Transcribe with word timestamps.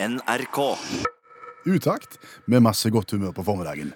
NRK. 0.00 0.58
Utakt 1.66 2.18
med 2.46 2.62
masse 2.62 2.90
godt 2.90 3.10
humør 3.10 3.32
på 3.34 3.42
formiddagen. 3.42 3.92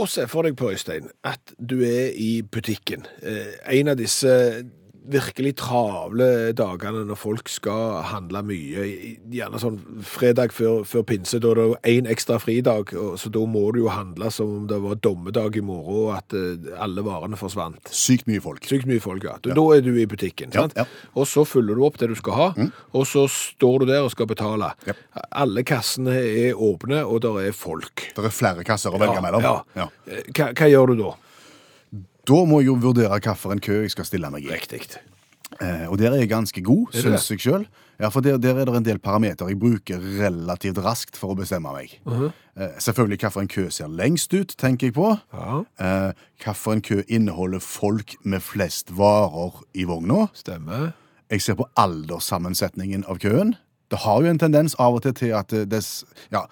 Og 0.00 0.08
se 0.08 0.24
for 0.30 0.46
deg 0.46 0.56
på, 0.56 0.70
Øystein, 0.72 1.10
at 1.28 1.52
du 1.60 1.82
er 1.84 2.14
i 2.16 2.40
butikken. 2.42 3.04
Eh, 3.20 3.58
en 3.76 3.92
av 3.92 3.98
disse 4.00 4.32
virkelig 5.10 5.56
travle 5.58 6.52
dagene 6.54 7.02
når 7.08 7.18
folk 7.18 7.48
skal 7.50 8.02
handle 8.10 8.42
mye. 8.46 8.84
Gjerne 9.34 9.58
sånn 9.62 9.78
fredag 10.06 10.52
før, 10.54 10.84
før 10.86 11.02
pinse, 11.08 11.40
da 11.42 11.50
er 11.50 11.58
det 11.58 11.64
jo 11.66 11.76
én 11.94 12.08
ekstra 12.12 12.38
fridag. 12.42 12.92
Så 13.18 13.30
da 13.34 13.42
må 13.50 13.64
du 13.74 13.80
jo 13.82 13.88
handle 13.92 14.30
som 14.34 14.52
om 14.60 14.66
det 14.70 14.78
var 14.84 15.00
dommedag 15.02 15.56
i 15.58 15.64
morgen, 15.64 15.90
og 16.06 16.12
at 16.16 16.36
eh, 16.38 16.70
alle 16.82 17.02
varene 17.06 17.38
forsvant. 17.40 17.90
Sykt 17.92 18.28
mye 18.30 18.42
folk. 18.44 18.62
Sykt 18.68 18.86
mye 18.90 19.02
folk, 19.02 19.24
ja. 19.26 19.34
Da 19.42 19.56
da 19.58 19.64
er 19.76 19.82
du 19.84 19.90
i 19.98 20.06
butikken, 20.06 20.52
Ja, 20.54 20.66
sant? 20.68 20.76
ja. 20.78 20.86
Og 21.18 21.26
så 21.30 21.44
fyller 21.48 21.74
du 21.78 21.82
opp 21.86 21.98
det 22.00 22.08
du 22.12 22.16
skal 22.18 22.38
ha, 22.38 22.48
og 22.92 23.06
så 23.10 23.26
står 23.30 23.82
du 23.82 23.90
der 23.90 24.04
og 24.06 24.12
skal 24.14 24.30
betale. 24.30 24.72
Ja. 24.86 24.94
Alle 25.42 25.64
kassene 25.66 26.14
er 26.20 26.54
åpne, 26.54 27.02
og 27.06 27.20
der 27.26 27.48
er 27.48 27.52
folk. 27.56 28.08
Det 28.14 28.24
er 28.24 28.34
flere 28.34 28.64
kasser 28.66 28.94
å 28.94 29.00
velge 29.02 29.20
mellom. 29.24 29.42
Ja. 29.42 29.58
Ja. 29.76 29.88
Eh, 30.06 30.22
Hva, 30.32 30.52
hva 30.56 30.70
gjør 30.70 30.92
du 30.94 31.02
da? 31.02 31.12
Da 32.28 32.44
må 32.46 32.60
jeg 32.60 32.66
jo 32.70 32.74
vurdere 32.80 33.18
hvilken 33.18 33.60
kø 33.60 33.80
jeg 33.82 33.90
skal 33.90 34.04
stille 34.06 34.30
meg 34.30 34.44
i. 34.46 34.52
Riktig. 34.52 34.82
Eh, 35.60 35.84
og 35.90 35.98
der 35.98 36.12
er 36.14 36.22
jeg 36.22 36.30
ganske 36.30 36.62
god, 36.64 36.92
syns 36.96 37.26
jeg 37.30 37.40
sjøl. 37.42 37.64
Ja, 38.00 38.08
for 38.08 38.20
der, 38.24 38.38
der 38.40 38.56
er 38.58 38.64
det 38.64 38.74
en 38.76 38.84
del 38.86 38.98
parametere 38.98 39.48
jeg 39.52 39.58
bruker 39.60 40.00
relativt 40.00 40.78
raskt 40.82 41.18
for 41.20 41.34
å 41.34 41.36
bestemme 41.38 41.70
meg. 41.74 41.98
eh, 42.56 42.70
selvfølgelig 42.80 43.18
hvilken 43.20 43.48
kø 43.52 43.66
ser 43.70 43.88
lengst 43.88 44.32
ut, 44.34 44.54
tenker 44.58 44.86
jeg 44.88 44.94
på. 44.94 45.18
Ja, 45.32 45.62
Eh, 45.78 46.12
Hvilken 46.42 46.82
kø 46.82 47.02
inneholder 47.08 47.60
folk 47.60 48.16
med 48.24 48.40
flest 48.42 48.90
varer 48.96 49.62
i 49.74 49.84
vogna. 49.84 50.28
stemmer. 50.32 50.92
Jeg 51.30 51.40
ser 51.42 51.54
på 51.54 51.66
alderssammensetningen 51.76 53.04
av 53.08 53.18
køen. 53.18 53.54
Det 53.92 53.98
har 54.00 54.22
jo 54.24 54.30
en 54.32 54.38
tendens 54.40 54.74
av 54.80 54.94
og 54.96 55.02
til 55.04 55.12
til 55.12 55.34
at 55.36 55.52
det 55.68 55.82
ja, 56.32 56.46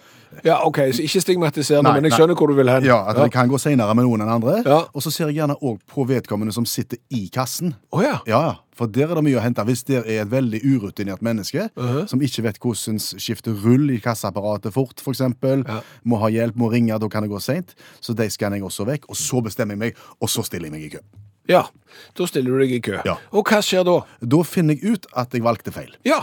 Ja, 0.47 0.61
OK, 0.63 0.77
så 0.95 1.03
ikke 1.03 1.21
stigmatiserende, 1.25 1.89
Nei, 1.89 1.95
men 1.99 2.05
jeg 2.07 2.13
nei. 2.13 2.19
skjønner 2.21 2.37
hvor 2.39 2.47
du 2.47 2.55
vil 2.55 2.69
hen. 2.71 2.85
ja, 2.87 2.99
at 3.11 3.17
det 3.19 3.33
kan 3.35 3.49
gå 3.51 3.59
senere 3.59 3.95
med 3.99 4.05
noen 4.07 4.21
enn 4.23 4.29
andre. 4.31 4.61
Ja. 4.63 4.77
Og 4.95 5.03
så 5.03 5.11
ser 5.11 5.27
jeg 5.27 5.41
gjerne 5.41 5.57
òg 5.59 5.81
på 5.91 6.05
vedkommende 6.07 6.53
som 6.55 6.67
sitter 6.71 7.01
i 7.11 7.25
kassen. 7.35 7.73
Oh, 7.91 7.99
ja. 8.05 8.21
Ja, 8.31 8.39
ja, 8.45 8.53
for 8.79 8.87
der 8.87 9.09
er 9.11 9.19
det 9.19 9.25
mye 9.27 9.41
å 9.41 9.43
hente. 9.43 9.65
Hvis 9.67 9.83
der 9.89 10.05
er 10.07 10.23
et 10.23 10.31
veldig 10.31 10.61
urutinert 10.63 11.21
menneske 11.27 11.71
Mhm. 11.77 12.07
som 12.13 12.21
ikke 12.23 12.43
vet 12.47 12.61
hvordan 12.63 13.01
skifte 13.01 13.51
rull 13.65 13.91
i 13.91 13.99
kasseapparatet 13.99 14.73
fort, 14.73 15.01
f.eks., 15.03 15.21
Ja. 15.67 15.81
må 16.07 16.21
ha 16.21 16.29
hjelp, 16.31 16.55
må 16.55 16.71
ringe, 16.71 16.97
da 17.01 17.09
kan 17.09 17.23
det 17.23 17.31
gå 17.33 17.41
seint. 17.43 17.75
Så 18.01 18.15
de 18.15 18.29
skanner 18.31 18.57
jeg 18.61 18.65
også 18.69 18.87
vekk. 18.87 19.09
Og 19.11 19.17
så 19.17 19.43
bestemmer 19.43 19.73
jeg 19.75 19.79
meg, 19.79 19.97
og 20.21 20.29
så 20.29 20.45
stiller 20.45 20.67
jeg 20.71 20.73
meg 20.73 20.83
i 20.85 20.89
kø. 20.97 21.01
Ja, 21.49 21.65
da 22.15 22.25
stiller 22.27 22.53
du 22.53 22.59
deg 22.61 22.71
i 22.71 22.81
kø. 22.81 23.01
Ja. 23.05 23.17
Og 23.33 23.45
hva 23.49 23.59
skjer 23.61 23.83
da? 23.85 24.03
Da 24.25 24.43
finner 24.45 24.77
jeg 24.79 24.93
ut 24.95 25.07
at 25.17 25.33
jeg 25.33 25.43
valgte 25.43 25.73
feil. 25.73 25.91
Ja. 26.05 26.23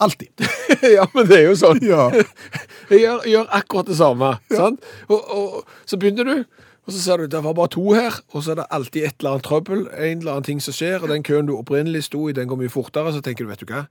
Alltid. 0.00 0.32
ja, 0.96 1.04
men 1.14 1.26
det 1.28 1.38
er 1.42 1.46
jo 1.50 1.56
sånn. 1.60 1.80
Ja. 1.84 2.06
Jeg 2.90 3.02
gjør, 3.04 3.24
gjør 3.28 3.50
akkurat 3.60 3.86
det 3.90 3.96
samme. 4.00 4.30
Sant? 4.50 4.82
Og, 5.12 5.20
og 5.36 5.74
så 5.86 5.98
begynner 6.00 6.24
du, 6.26 6.44
og 6.88 6.94
så 6.94 6.98
ser 7.04 7.20
du 7.22 7.26
det 7.30 7.42
var 7.44 7.54
bare 7.54 7.70
to 7.74 7.84
her, 7.94 8.16
og 8.32 8.42
så 8.42 8.54
er 8.54 8.62
det 8.62 8.68
alltid 8.74 9.04
et 9.06 9.16
eller 9.20 9.36
annet 9.36 9.46
trøbbel, 9.46 9.82
en 9.92 10.22
eller 10.24 10.32
annen 10.32 10.46
ting 10.48 10.62
som 10.64 10.74
skjer, 10.74 11.02
og 11.04 11.12
den 11.12 11.22
køen 11.26 11.46
du 11.50 11.52
opprinnelig 11.58 12.06
sto 12.08 12.24
i, 12.30 12.34
den 12.34 12.48
går 12.50 12.58
mye 12.62 12.72
fortere, 12.72 13.12
så 13.14 13.20
tenker 13.22 13.44
du, 13.46 13.50
vet 13.52 13.60
du 13.62 13.68
hva, 13.70 13.84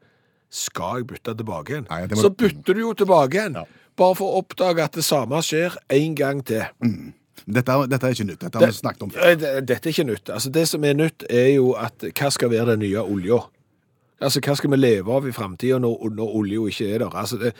skal 0.50 0.98
jeg 1.04 1.08
bytte 1.14 1.36
tilbake 1.38 1.76
igjen? 1.78 1.86
Nei, 1.92 2.02
må- 2.10 2.24
Så 2.26 2.34
bytter 2.34 2.74
du 2.76 2.82
jo 2.88 2.96
tilbake 2.98 3.38
igjen, 3.38 3.60
Ja. 3.62 3.64
bare 4.02 4.16
for 4.18 4.34
å 4.34 4.42
oppdage 4.42 4.84
at 4.90 4.98
det 4.98 5.06
samme 5.06 5.40
skjer 5.46 5.78
en 5.96 6.16
gang 6.18 6.42
til. 6.50 6.66
Dette, 7.46 7.70
er- 7.72 7.88
dette 7.94 8.04
er 8.10 8.18
ikke 8.18 8.28
nytt. 8.34 8.42
Dette 8.42 8.60
har 8.60 8.66
vi 8.74 8.80
snakket 8.82 9.04
om 9.06 9.14
før. 9.14 9.38
Dette 9.62 9.78
er 9.88 9.94
ikke 9.94 10.08
nytt. 10.10 10.30
Altså, 10.34 10.50
det 10.52 10.66
som 10.68 10.84
er 10.84 10.98
nytt, 10.98 11.24
er 11.30 11.54
jo 11.54 11.72
at 11.80 12.04
hva 12.12 12.32
skal 12.34 12.50
være 12.52 12.74
den 12.74 12.84
nye 12.84 13.00
olja? 13.06 13.40
Altså, 14.20 14.42
hva 14.44 14.56
skal 14.60 14.74
vi 14.74 14.80
leve 14.80 15.14
av 15.16 15.28
i 15.30 15.34
framtida 15.36 15.78
når, 15.80 16.10
når 16.18 16.34
olja 16.42 16.64
ikke 16.68 16.88
er 16.92 17.04
der? 17.06 17.16
Altså, 17.22 17.38
det, 17.40 17.54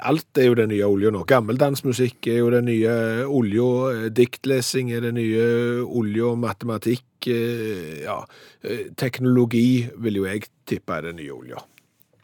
alt 0.00 0.40
er 0.40 0.48
jo 0.48 0.56
den 0.56 0.72
nye 0.72 0.86
olja 0.88 1.12
nå. 1.12 1.26
Gammeldansmusikk 1.28 2.30
er 2.32 2.38
jo 2.40 2.48
den 2.54 2.68
nye 2.70 2.94
olja. 3.28 3.68
eh, 3.92 4.06
Diktlesing 4.16 4.94
er 4.96 5.04
den 5.04 5.18
nye 5.20 5.44
olja. 5.84 6.32
Matematikk, 6.40 7.04
eh, 7.28 8.00
ja. 8.06 8.16
eh, 8.64 8.86
Teknologi 8.96 9.90
vil 10.00 10.22
jo 10.22 10.28
jeg 10.30 10.48
tippe 10.70 10.96
er 10.96 11.10
den 11.10 11.20
nye 11.20 11.36
olja. 11.36 11.60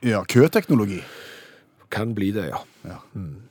Ja, 0.06 0.24
køteknologi. 0.24 1.02
Kan 1.92 2.16
bli 2.16 2.32
det, 2.34 2.48
ja. 2.50 2.62
Ja. 2.86 3.00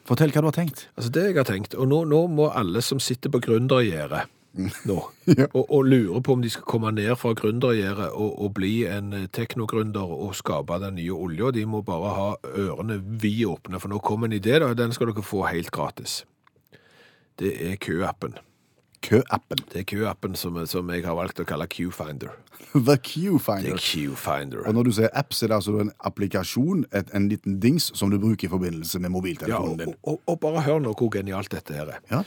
Fortell 0.06 0.34
hva 0.34 0.42
du 0.42 0.50
har 0.50 0.58
tenkt. 0.58 0.88
Altså 0.98 1.12
det 1.14 1.30
jeg 1.30 1.38
har 1.38 1.48
tenkt, 1.48 1.78
og 1.78 1.88
nå, 1.92 2.02
nå 2.10 2.26
må 2.34 2.50
alle 2.50 2.82
som 2.86 3.00
sitter 3.02 3.32
på 3.34 3.42
gründergjerdet 3.46 4.26
nå, 4.90 4.98
Ja. 5.28 5.48
og, 5.54 5.66
og 5.74 5.86
lurer 5.90 6.22
på 6.24 6.34
om 6.38 6.42
de 6.44 6.50
skal 6.54 6.64
komme 6.70 6.92
ned 6.96 7.12
fra 7.20 7.34
gründergjerdet 7.38 8.12
og, 8.14 8.36
og 8.46 8.54
bli 8.58 8.86
en 8.88 9.12
eh, 9.14 9.26
teknogründer 9.36 10.06
og 10.16 10.36
skape 10.38 10.78
den 10.84 10.96
nye 11.00 11.12
olja, 11.16 11.52
de 11.52 11.66
må 11.66 11.82
bare 11.86 12.14
ha 12.16 12.28
ørene 12.56 13.00
vidåpne, 13.22 13.80
for 13.84 13.92
nå 13.92 14.00
kommer 14.06 14.30
en 14.32 14.38
idé, 14.40 14.60
da, 14.62 14.72
og 14.72 14.78
den 14.80 14.94
skal 14.96 15.12
dere 15.12 15.26
få 15.26 15.44
helt 15.50 15.72
gratis. 15.76 16.22
Det 17.40 17.52
er 17.72 17.76
køappen. 17.84 18.38
Køappen. 19.06 19.60
Det 19.70 19.82
er 19.84 19.84
køappen 19.86 20.34
som, 20.40 20.56
som 20.66 20.88
jeg 20.90 21.04
har 21.06 21.14
valgt 21.20 21.38
å 21.44 21.46
kalle 21.46 21.68
Q-Finder. 21.70 22.32
The 22.74 22.96
Q-Finder. 22.98 23.76
er 23.76 24.70
Og 24.72 24.74
når 24.74 24.88
du 24.88 24.92
sier 24.98 25.12
app, 25.14 25.34
så 25.36 25.46
er 25.46 25.52
det 25.52 25.58
altså 25.60 25.76
en 25.84 25.92
applikasjon, 26.08 26.86
et, 26.96 27.12
en 27.14 27.28
liten 27.30 27.60
dings, 27.62 27.92
som 27.94 28.10
du 28.10 28.18
bruker 28.24 28.48
i 28.48 28.52
forbindelse 28.56 28.98
med 29.04 29.12
Ja, 29.12 29.14
mobiltelefonen 29.14 29.76
og, 29.76 29.84
din. 29.84 29.94
og, 30.10 30.22
og 30.26 30.40
bare 30.42 30.64
hør 30.66 30.80
nå 30.88 30.96
hvor 30.98 31.12
genialt 31.14 31.52
dette 31.54 31.76
her 31.78 31.92
er. 31.98 32.02
Ja. 32.10 32.24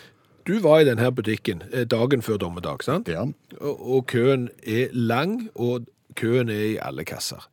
Du 0.49 0.59
var 0.65 0.81
i 0.81 0.89
denne 0.89 1.11
butikken 1.13 1.63
eh, 1.73 1.85
dagen 1.85 2.23
før 2.25 2.39
dommedag, 2.41 2.81
sant? 2.87 3.09
Ja. 3.09 3.27
og, 3.61 3.81
og 3.95 4.07
køen 4.09 4.49
er 4.65 4.89
lang, 4.93 5.51
og 5.55 5.85
køen 6.17 6.49
er 6.49 6.65
i 6.73 6.79
alle 6.81 7.05
kasser. 7.05 7.45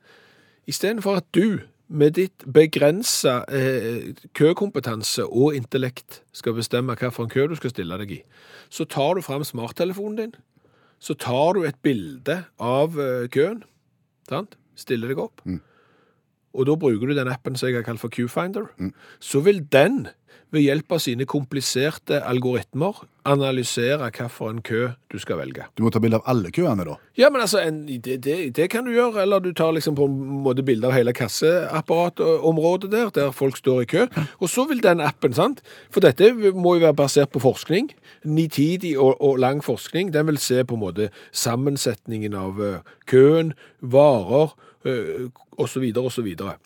Istedenfor 0.68 1.20
at 1.20 1.28
du 1.36 1.60
med 1.88 2.16
ditt 2.16 2.46
begrensa 2.54 3.42
eh, 3.52 4.16
køkompetanse 4.34 5.26
og 5.28 5.56
intellekt 5.56 6.22
skal 6.34 6.56
bestemme 6.56 6.96
hvilken 6.96 7.30
kø 7.30 7.48
du 7.52 7.60
skal 7.60 7.76
stille 7.76 8.00
deg 8.00 8.16
i, 8.16 8.22
så 8.70 8.88
tar 8.88 9.20
du 9.20 9.22
fram 9.22 9.44
smarttelefonen 9.44 10.18
din, 10.18 10.36
så 11.00 11.14
tar 11.14 11.54
du 11.54 11.66
et 11.68 11.78
bilde 11.84 12.46
av 12.58 12.96
eh, 12.96 13.28
køen, 13.28 13.64
sant? 14.30 14.56
stiller 14.76 15.12
deg 15.12 15.20
opp, 15.20 15.44
og 16.56 16.66
da 16.68 16.80
bruker 16.80 17.12
du 17.12 17.16
den 17.16 17.30
appen 17.32 17.56
som 17.60 17.70
jeg 17.70 17.78
har 17.78 17.86
kalt 17.88 18.00
for 18.00 18.12
Q-Finder, 18.12 18.72
så 19.20 19.44
vil 19.44 19.62
den 19.72 20.08
ved 20.54 20.64
hjelp 20.64 20.96
av 20.96 21.02
sine 21.04 21.26
kompliserte 21.28 22.22
algoritmer 22.24 23.04
analysere 23.26 24.10
hvilken 24.14 24.62
kø 24.66 24.82
du 25.12 25.18
skal 25.20 25.40
velge. 25.40 25.66
Du 25.76 25.84
må 25.84 25.92
ta 25.92 26.00
bilde 26.04 26.20
av 26.20 26.28
alle 26.30 26.52
køene, 26.54 26.86
da. 26.88 26.98
Ja, 27.18 27.32
men 27.34 27.42
altså, 27.42 27.62
en, 27.64 27.82
det, 27.88 28.20
det, 28.24 28.38
det 28.56 28.68
kan 28.72 28.86
du 28.86 28.94
gjøre, 28.94 29.24
eller 29.24 29.42
du 29.44 29.52
tar 29.56 29.74
liksom 29.76 29.98
på 29.98 30.08
en 30.10 30.18
måte 30.46 30.66
bilder 30.66 30.92
av 30.92 30.98
hele 30.98 31.14
kasseapparatområdet 31.16 32.92
der, 32.94 33.10
der 33.16 33.34
folk 33.36 33.58
står 33.58 33.84
i 33.84 33.90
kø, 33.96 34.06
og 34.40 34.52
så 34.52 34.68
vil 34.70 34.84
den 34.84 35.04
appen, 35.04 35.34
sant? 35.36 35.64
For 35.90 36.06
dette 36.06 36.32
må 36.54 36.78
jo 36.78 36.86
være 36.86 37.00
basert 37.02 37.34
på 37.34 37.44
forskning, 37.44 37.90
nitidig 38.24 38.96
og, 39.00 39.18
og 39.20 39.42
lang 39.42 39.64
forskning, 39.66 40.14
den 40.14 40.30
vil 40.30 40.42
se 40.42 40.64
på 40.64 40.78
en 40.78 40.86
måte 40.86 41.10
sammensetningen 41.34 42.38
av 42.38 42.62
eh, 42.62 42.94
køen, 43.10 43.56
varer, 43.82 44.54
osv. 45.58 45.86
så 46.12 46.22
videre, 46.22 46.58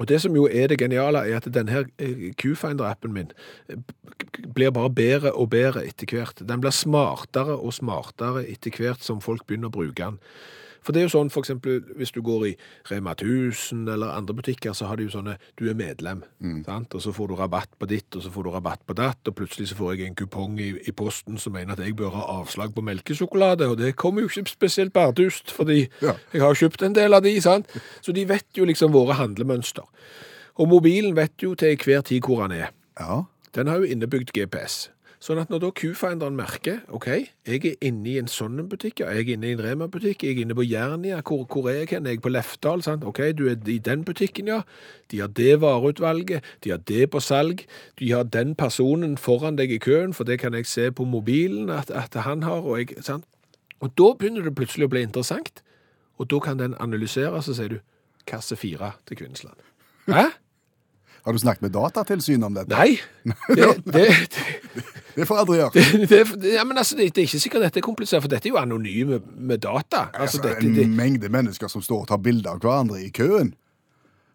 og 0.00 0.08
det 0.08 0.20
som 0.22 0.36
jo 0.36 0.46
er 0.48 0.70
det 0.72 0.78
geniale, 0.80 1.26
er 1.28 1.36
at 1.36 1.48
denne 1.52 1.84
eh, 2.00 2.30
Q-Finder-appen 2.40 3.12
min 3.12 3.34
eh, 3.68 3.76
blir 4.56 4.72
bare 4.72 4.92
bedre 4.96 5.34
og 5.36 5.50
bedre 5.52 5.84
etter 5.84 6.08
hvert. 6.08 6.40
Den 6.48 6.62
blir 6.62 6.72
smartere 6.72 7.58
og 7.58 7.74
smartere 7.76 8.46
etter 8.48 8.72
hvert 8.72 9.04
som 9.04 9.20
folk 9.20 9.44
begynner 9.46 9.68
å 9.68 9.76
bruke 9.76 10.00
den. 10.00 10.16
For 10.82 10.92
det 10.92 11.00
er 11.02 11.06
jo 11.08 11.12
sånn, 11.12 11.30
eksempel, 11.42 11.80
hvis 11.96 12.12
du 12.14 12.22
går 12.24 12.46
i 12.48 12.52
Rema 12.90 13.12
1000 13.12 13.88
eller 13.92 14.14
andre 14.16 14.34
butikker, 14.34 14.72
så 14.72 14.86
har 14.88 14.96
de 14.96 15.04
jo 15.08 15.12
sånne, 15.12 15.36
du 15.60 15.66
er 15.70 15.74
medlem, 15.76 16.22
sant? 16.64 16.94
og 16.94 17.02
så 17.04 17.12
får 17.12 17.28
du 17.28 17.34
rabatt 17.36 17.68
på 17.78 17.86
ditt, 17.90 18.16
og 18.16 18.22
så 18.24 18.30
får 18.32 18.44
du 18.46 18.50
rabatt 18.54 18.80
på 18.86 18.94
datt, 18.96 19.20
og 19.28 19.34
plutselig 19.36 19.68
så 19.68 19.76
får 19.76 19.94
jeg 19.98 20.06
en 20.08 20.14
kupong 20.14 20.58
i, 20.60 20.70
i 20.88 20.92
posten 20.96 21.38
som 21.38 21.52
mener 21.52 21.72
at 21.76 21.84
jeg 21.84 21.96
bør 21.96 22.10
ha 22.16 22.24
avslag 22.40 22.72
på 22.74 22.84
melkesjokolade, 22.86 23.68
og 23.68 23.76
det 23.78 23.94
kommer 23.96 24.22
jo 24.24 24.28
ikke 24.32 24.48
spesielt 24.48 24.92
bardust, 24.92 25.50
fordi 25.52 25.88
Ja. 26.02 26.14
jeg 26.32 26.40
har 26.42 26.54
kjøpt 26.54 26.82
en 26.86 26.94
del 26.94 27.14
av 27.14 27.22
de, 27.22 27.34
sant? 27.40 27.66
Så 28.00 28.12
de 28.16 28.24
vet 28.28 28.46
jo 28.56 28.64
liksom 28.64 28.92
våre 28.92 29.14
handlemønster. 29.20 29.84
Og 30.60 30.68
mobilen 30.68 31.14
vet 31.16 31.36
jo 31.42 31.54
til 31.54 31.76
hver 31.76 32.00
tid 32.02 32.20
hvor 32.26 32.42
han 32.42 32.52
er. 32.52 32.70
Ja. 32.98 33.22
Den 33.54 33.66
har 33.66 33.76
jo 33.80 33.84
innebygd 33.88 34.32
GPS. 34.36 34.90
Sånn 35.20 35.36
at 35.36 35.50
når 35.52 35.60
da 35.60 35.68
Q-finderen 35.76 36.32
merker, 36.32 36.78
ok, 36.96 37.06
jeg 37.44 37.60
er 37.68 37.82
inne 37.84 38.08
i 38.08 38.14
en 38.16 38.30
sånn 38.30 38.62
butikk, 38.70 39.02
jeg 39.02 39.20
er 39.20 39.32
inne 39.34 39.50
i 39.50 39.52
en 39.52 39.60
Rema-butikk, 39.60 40.24
jeg 40.24 40.38
er 40.38 40.46
inne 40.46 40.56
på 40.56 40.64
Jernia, 40.64 41.18
hvor, 41.20 41.42
hvor 41.44 41.68
er 41.68 41.82
jeg 41.82 41.90
hen? 41.92 42.08
Jeg 42.08 42.22
er 42.22 42.22
på 42.24 42.32
Lefdal, 42.32 42.80
sant? 42.86 43.04
Ok, 43.04 43.20
du 43.36 43.44
er 43.52 43.58
i 43.68 43.76
den 43.84 44.06
butikken, 44.08 44.48
ja. 44.48 44.62
De 45.12 45.20
har 45.20 45.28
det 45.36 45.58
vareutvalget, 45.60 46.48
de 46.64 46.72
har 46.72 46.80
det 46.88 47.10
på 47.12 47.20
salg, 47.20 47.66
de 48.00 48.10
har 48.14 48.24
den 48.32 48.56
personen 48.56 49.18
foran 49.20 49.60
deg 49.60 49.76
i 49.76 49.82
køen, 49.82 50.16
for 50.16 50.24
det 50.24 50.40
kan 50.40 50.56
jeg 50.56 50.70
se 50.70 50.88
på 50.88 51.04
mobilen 51.04 51.68
at, 51.68 51.92
at 51.92 52.16
han 52.24 52.48
har, 52.48 52.64
og 52.64 52.80
jeg, 52.80 52.96
sant? 53.04 53.28
Og 53.84 53.92
da 54.00 54.14
begynner 54.16 54.48
det 54.48 54.56
plutselig 54.56 54.88
å 54.88 54.94
bli 54.96 55.04
interessant, 55.04 55.60
og 56.16 56.32
da 56.32 56.40
kan 56.40 56.60
den 56.60 56.80
analysere, 56.80 57.44
så 57.44 57.52
sier 57.56 57.76
du, 57.76 57.82
kasse 58.28 58.56
fire 58.56 58.94
til 59.08 59.20
Kvinnesland. 59.20 59.60
Hæ? 60.08 60.30
Har 61.24 61.32
du 61.32 61.38
snakket 61.38 61.62
med 61.62 61.70
Datatilsynet 61.76 62.46
om 62.46 62.56
dette? 62.56 62.72
Nei, 62.72 62.96
det, 63.56 63.68
det, 63.84 64.06
det, 64.32 64.59
Det 65.16 65.26
får 65.26 65.40
aldri 65.42 65.56
gjøre. 65.58 65.82
det, 66.06 66.20
det, 66.42 66.52
ja, 66.54 66.64
men 66.64 66.78
altså, 66.78 66.96
det, 66.96 67.10
det 67.14 67.24
er 67.24 67.28
ikke 67.28 67.40
sikkert 67.42 67.64
dette 67.66 67.80
er 67.80 67.84
komplisert, 67.84 68.22
for 68.22 68.32
dette 68.32 68.48
er 68.48 68.54
jo 68.54 68.60
anonyme 68.60 69.20
med 69.36 69.58
data. 69.58 70.06
Altså, 70.14 70.38
Altså, 70.38 70.42
dette, 70.46 70.66
en 70.66 70.76
det, 70.76 70.86
mengde 70.88 71.28
mennesker 71.28 71.68
som 71.68 71.82
står 71.82 72.04
og 72.04 72.08
tar 72.08 72.22
bilder 72.22 72.54
av 72.54 72.62
hverandre 72.62 73.02
i 73.02 73.10
køen 73.10 73.54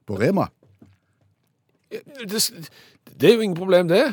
på 0.07 0.19
Rema. 0.19 0.49
Det, 1.91 2.41
det 3.21 3.29
er 3.29 3.35
jo 3.35 3.41
ingen 3.41 3.57
problem, 3.57 3.87
det. 3.87 4.03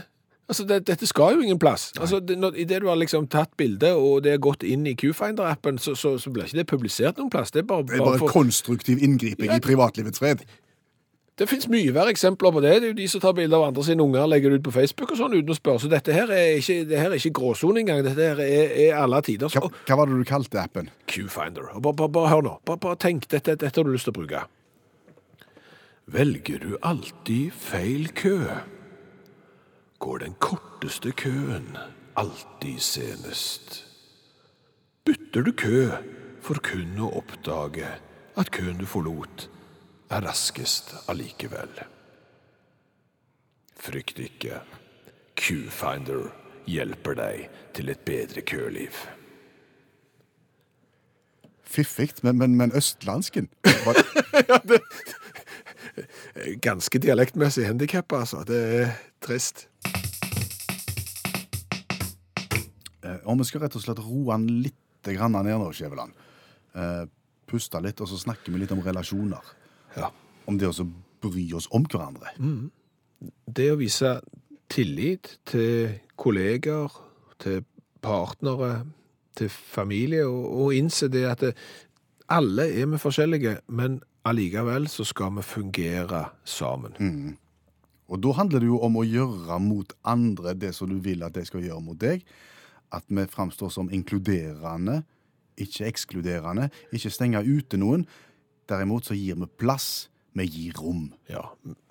Altså, 0.48 0.64
det, 0.68 0.86
Dette 0.86 1.06
skal 1.06 1.34
jo 1.34 1.40
ingen 1.40 1.58
plass. 1.58 1.92
Altså, 2.00 2.20
det, 2.20 2.38
når, 2.38 2.56
Idet 2.56 2.82
du 2.82 2.88
har 2.88 2.98
liksom 3.00 3.26
tatt 3.32 3.50
bilde 3.56 3.94
og 3.94 4.22
det 4.24 4.34
er 4.34 4.40
gått 4.42 4.62
inn 4.68 4.86
i 4.86 4.94
Qfinder-appen, 4.98 5.78
så, 5.78 5.94
så, 5.94 6.18
så, 6.18 6.30
blir 6.30 6.44
ikke 6.44 6.58
det 6.58 6.66
publisert 6.68 7.20
noen 7.20 7.30
plass. 7.32 7.54
Det 7.54 7.62
er 7.62 7.68
bare, 7.70 7.86
Det 7.88 8.00
er 8.00 8.04
bare 8.04 8.20
for... 8.20 8.34
konstruktiv 8.34 9.00
inngriping 9.02 9.48
Ja. 9.48 9.56
i 9.56 9.64
privatlivets 9.64 10.20
fred. 10.20 10.44
Det 11.40 11.46
finnes 11.48 11.64
mye 11.72 11.92
verre 11.96 12.12
eksempler 12.12 12.52
på 12.52 12.60
det. 12.60 12.72
Det 12.76 12.88
er 12.88 12.90
jo 12.92 12.96
de 12.98 13.06
som 13.08 13.20
tar 13.22 13.32
bilder 13.36 13.56
av 13.56 13.70
andre 13.70 13.84
sine 13.86 14.04
unger 14.04 14.26
legger 14.28 14.52
det 14.52 14.60
ut 14.60 14.66
på 14.66 14.74
Facebook 14.74 15.14
og 15.14 15.18
sånn 15.18 15.36
uten 15.38 15.54
å 15.54 15.56
spørre. 15.56 15.80
Så 15.80 15.88
dette 15.88 16.12
her 16.12 16.28
er 16.28 16.58
ikke, 16.58 16.76
det 16.90 16.98
her 17.00 17.08
er 17.08 17.16
ikke 17.16 17.32
gråsone 17.38 17.80
engang. 17.80 18.02
Dette 18.04 18.26
her 18.28 18.42
er, 18.44 18.74
er 18.84 18.98
alle 19.00 19.22
tiders 19.24 19.56
Hva, 19.56 19.70
hva 19.88 19.96
var 19.98 20.10
det 20.10 20.18
du 20.20 20.26
kalte 20.28 20.60
appen? 20.60 20.90
Q-finder. 21.08 21.70
Bare, 21.78 21.96
bare, 21.96 22.12
bare 22.12 22.32
hør 22.34 22.44
nå. 22.44 22.52
Bare, 22.68 22.82
bare 22.84 23.00
tenk. 23.00 23.24
Dette, 23.32 23.56
dette 23.56 23.72
har 23.80 23.88
du 23.88 23.94
lyst 23.94 24.10
til 24.10 24.12
å 24.12 24.18
bruke. 24.20 24.44
Velger 26.12 26.60
du 26.60 26.76
alltid 26.84 27.56
feil 27.56 28.10
kø? 28.18 28.36
Går 30.04 30.18
den 30.26 30.36
korteste 30.42 31.14
køen 31.16 31.72
alltid 32.20 32.82
senest? 32.84 33.86
Bytter 35.06 35.48
du 35.48 35.52
kø 35.56 35.86
for 36.44 36.60
kun 36.60 36.98
å 37.00 37.08
oppdage 37.22 37.88
at 38.36 38.50
køen 38.52 38.76
du 38.80 38.84
forlot, 38.88 39.46
er 40.12 40.26
raskest 40.26 40.94
allikevel? 41.08 41.82
Frykt 43.82 44.20
ikke. 44.22 44.60
Q-finder 45.38 46.28
hjelper 46.68 47.16
deg 47.18 47.48
til 47.74 47.90
et 47.90 48.02
bedre 48.06 48.44
køliv. 48.46 48.98
Fiffig, 51.72 52.12
men, 52.22 52.36
men, 52.38 52.56
men 52.56 52.74
østlandsken? 52.76 53.48
Var, 53.64 54.02
Ganske 56.66 56.98
dialektmessig 56.98 57.66
handikappa, 57.66 58.20
altså. 58.26 58.44
Det 58.46 58.60
er 58.82 58.92
trist. 59.24 59.68
eh, 63.02 63.18
og 63.24 63.40
vi 63.40 63.48
skal 63.48 63.64
rett 63.64 63.76
og 63.76 63.84
slett 63.84 64.04
roe 64.04 64.32
han 64.34 64.46
litt 64.46 64.78
ned 65.08 65.48
nå, 65.58 65.72
Skjæveland. 65.74 66.12
Eh, 66.76 67.02
puste 67.48 67.80
litt, 67.82 68.00
og 68.00 68.08
så 68.08 68.20
snakker 68.20 68.52
vi 68.52 68.62
litt 68.62 68.76
om 68.76 68.84
relasjoner. 68.84 69.61
Ja. 69.96 70.12
Om 70.46 70.58
det 70.58 70.70
å 70.70 70.86
bry 71.22 71.44
oss 71.54 71.68
om 71.70 71.84
hverandre. 71.86 72.32
Det 73.46 73.68
å 73.72 73.78
vise 73.78 74.16
tillit 74.72 75.36
til 75.46 75.98
kolleger, 76.18 76.90
til 77.42 77.62
partnere, 78.02 78.84
til 79.38 79.48
familie, 79.52 80.26
og, 80.26 80.48
og 80.64 80.74
innse 80.76 81.08
det 81.12 81.26
at 81.28 81.44
det, 81.44 81.52
alle 82.32 82.66
er 82.72 82.88
vi 82.88 82.98
forskjellige, 83.00 83.58
men 83.68 84.00
allikevel 84.24 84.88
så 84.88 85.04
skal 85.04 85.34
vi 85.36 85.44
fungere 85.44 86.24
sammen. 86.44 86.96
Og 88.12 88.20
da 88.22 88.32
handler 88.36 88.60
det 88.60 88.68
jo 88.68 88.80
om 88.84 88.98
å 89.00 89.06
gjøre 89.06 89.58
mot 89.62 89.92
andre 90.04 90.54
det 90.54 90.74
som 90.76 90.90
du 90.90 90.98
vil 91.00 91.22
at 91.24 91.34
de 91.36 91.44
skal 91.48 91.64
gjøre 91.64 91.80
mot 91.84 91.98
deg. 92.00 92.24
At 92.92 93.04
vi 93.08 93.24
framstår 93.26 93.70
som 93.72 93.88
inkluderende, 93.92 95.02
ikke 95.56 95.86
ekskluderende. 95.88 96.68
Ikke 96.92 97.12
stenge 97.12 97.40
ute 97.44 97.80
noen. 97.80 98.06
Derimot 98.72 99.08
så 99.08 99.16
gir 99.18 99.36
vi 99.40 99.48
plass. 99.60 100.08
Vi 100.32 100.46
gir 100.48 100.78
rom. 100.80 101.10
Ja, 101.28 101.42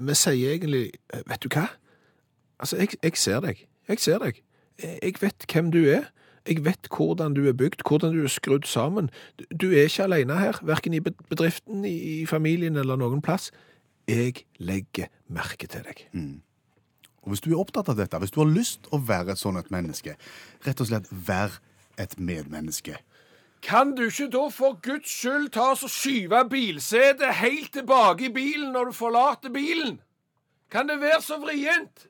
vi 0.01 0.15
sier 0.17 0.55
egentlig, 0.55 0.87
eh, 1.13 1.21
vet 1.29 1.43
du 1.43 1.51
hva? 1.53 1.67
Altså, 2.61 2.79
jeg, 2.81 2.97
jeg 3.03 3.17
ser 3.21 3.43
deg. 3.45 3.67
Jeg 3.89 4.01
ser 4.01 4.17
deg. 4.23 4.41
Jeg 4.81 5.21
vet 5.21 5.45
hvem 5.45 5.69
du 5.73 5.83
er. 5.85 6.09
Jeg 6.47 6.63
vet 6.65 6.87
hvordan 6.89 7.35
du 7.37 7.43
er 7.47 7.53
bygd, 7.53 7.83
hvordan 7.85 8.15
du 8.15 8.23
er 8.23 8.31
skrudd 8.33 8.65
sammen. 8.65 9.09
Du, 9.61 9.69
er 9.69 9.85
ikke 9.85 10.07
alene 10.07 10.39
her, 10.39 10.57
hverken 10.65 10.93
i 10.97 10.99
bedriften, 10.99 11.85
i, 11.85 12.25
familien 12.25 12.77
eller 12.81 12.97
noen 12.97 13.21
plass. 13.21 13.51
Jeg 14.09 14.45
legger 14.57 15.11
merke 15.29 15.69
til 15.69 15.85
deg. 15.85 16.07
Og 17.21 17.33
hvis 17.33 17.43
du 17.45 17.51
er 17.51 17.61
opptatt 17.61 17.91
av 17.93 17.99
dette, 17.99 18.17
hvis 18.17 18.33
du 18.33 18.41
har 18.41 18.49
lyst 18.49 18.89
å 18.89 18.97
være 19.05 19.35
et 19.35 19.41
sånt 19.41 19.61
et 19.61 19.69
menneske, 19.73 20.15
rett 20.65 20.81
og 20.81 20.89
slett 20.89 21.09
vær 21.11 21.59
et 22.01 22.17
medmenneske. 22.17 22.97
Kan 23.61 23.95
du 23.95 24.03
ikke 24.03 24.29
da 24.33 24.47
for 24.49 24.79
Guds 24.81 25.09
skyld 25.09 25.49
ta 25.53 25.71
oss 25.71 25.83
og 25.83 25.89
skyve 25.93 26.49
bilsetet 26.49 27.35
helt 27.35 27.73
tilbake 27.73 28.25
i 28.25 28.33
bilen 28.33 28.71
når 28.73 28.89
du 28.89 28.91
forlater 28.91 29.53
bilen? 29.53 30.01
Kan 30.71 30.89
det 30.89 31.01
være 31.01 31.21
så 31.21 31.37
vrient? 31.37 32.07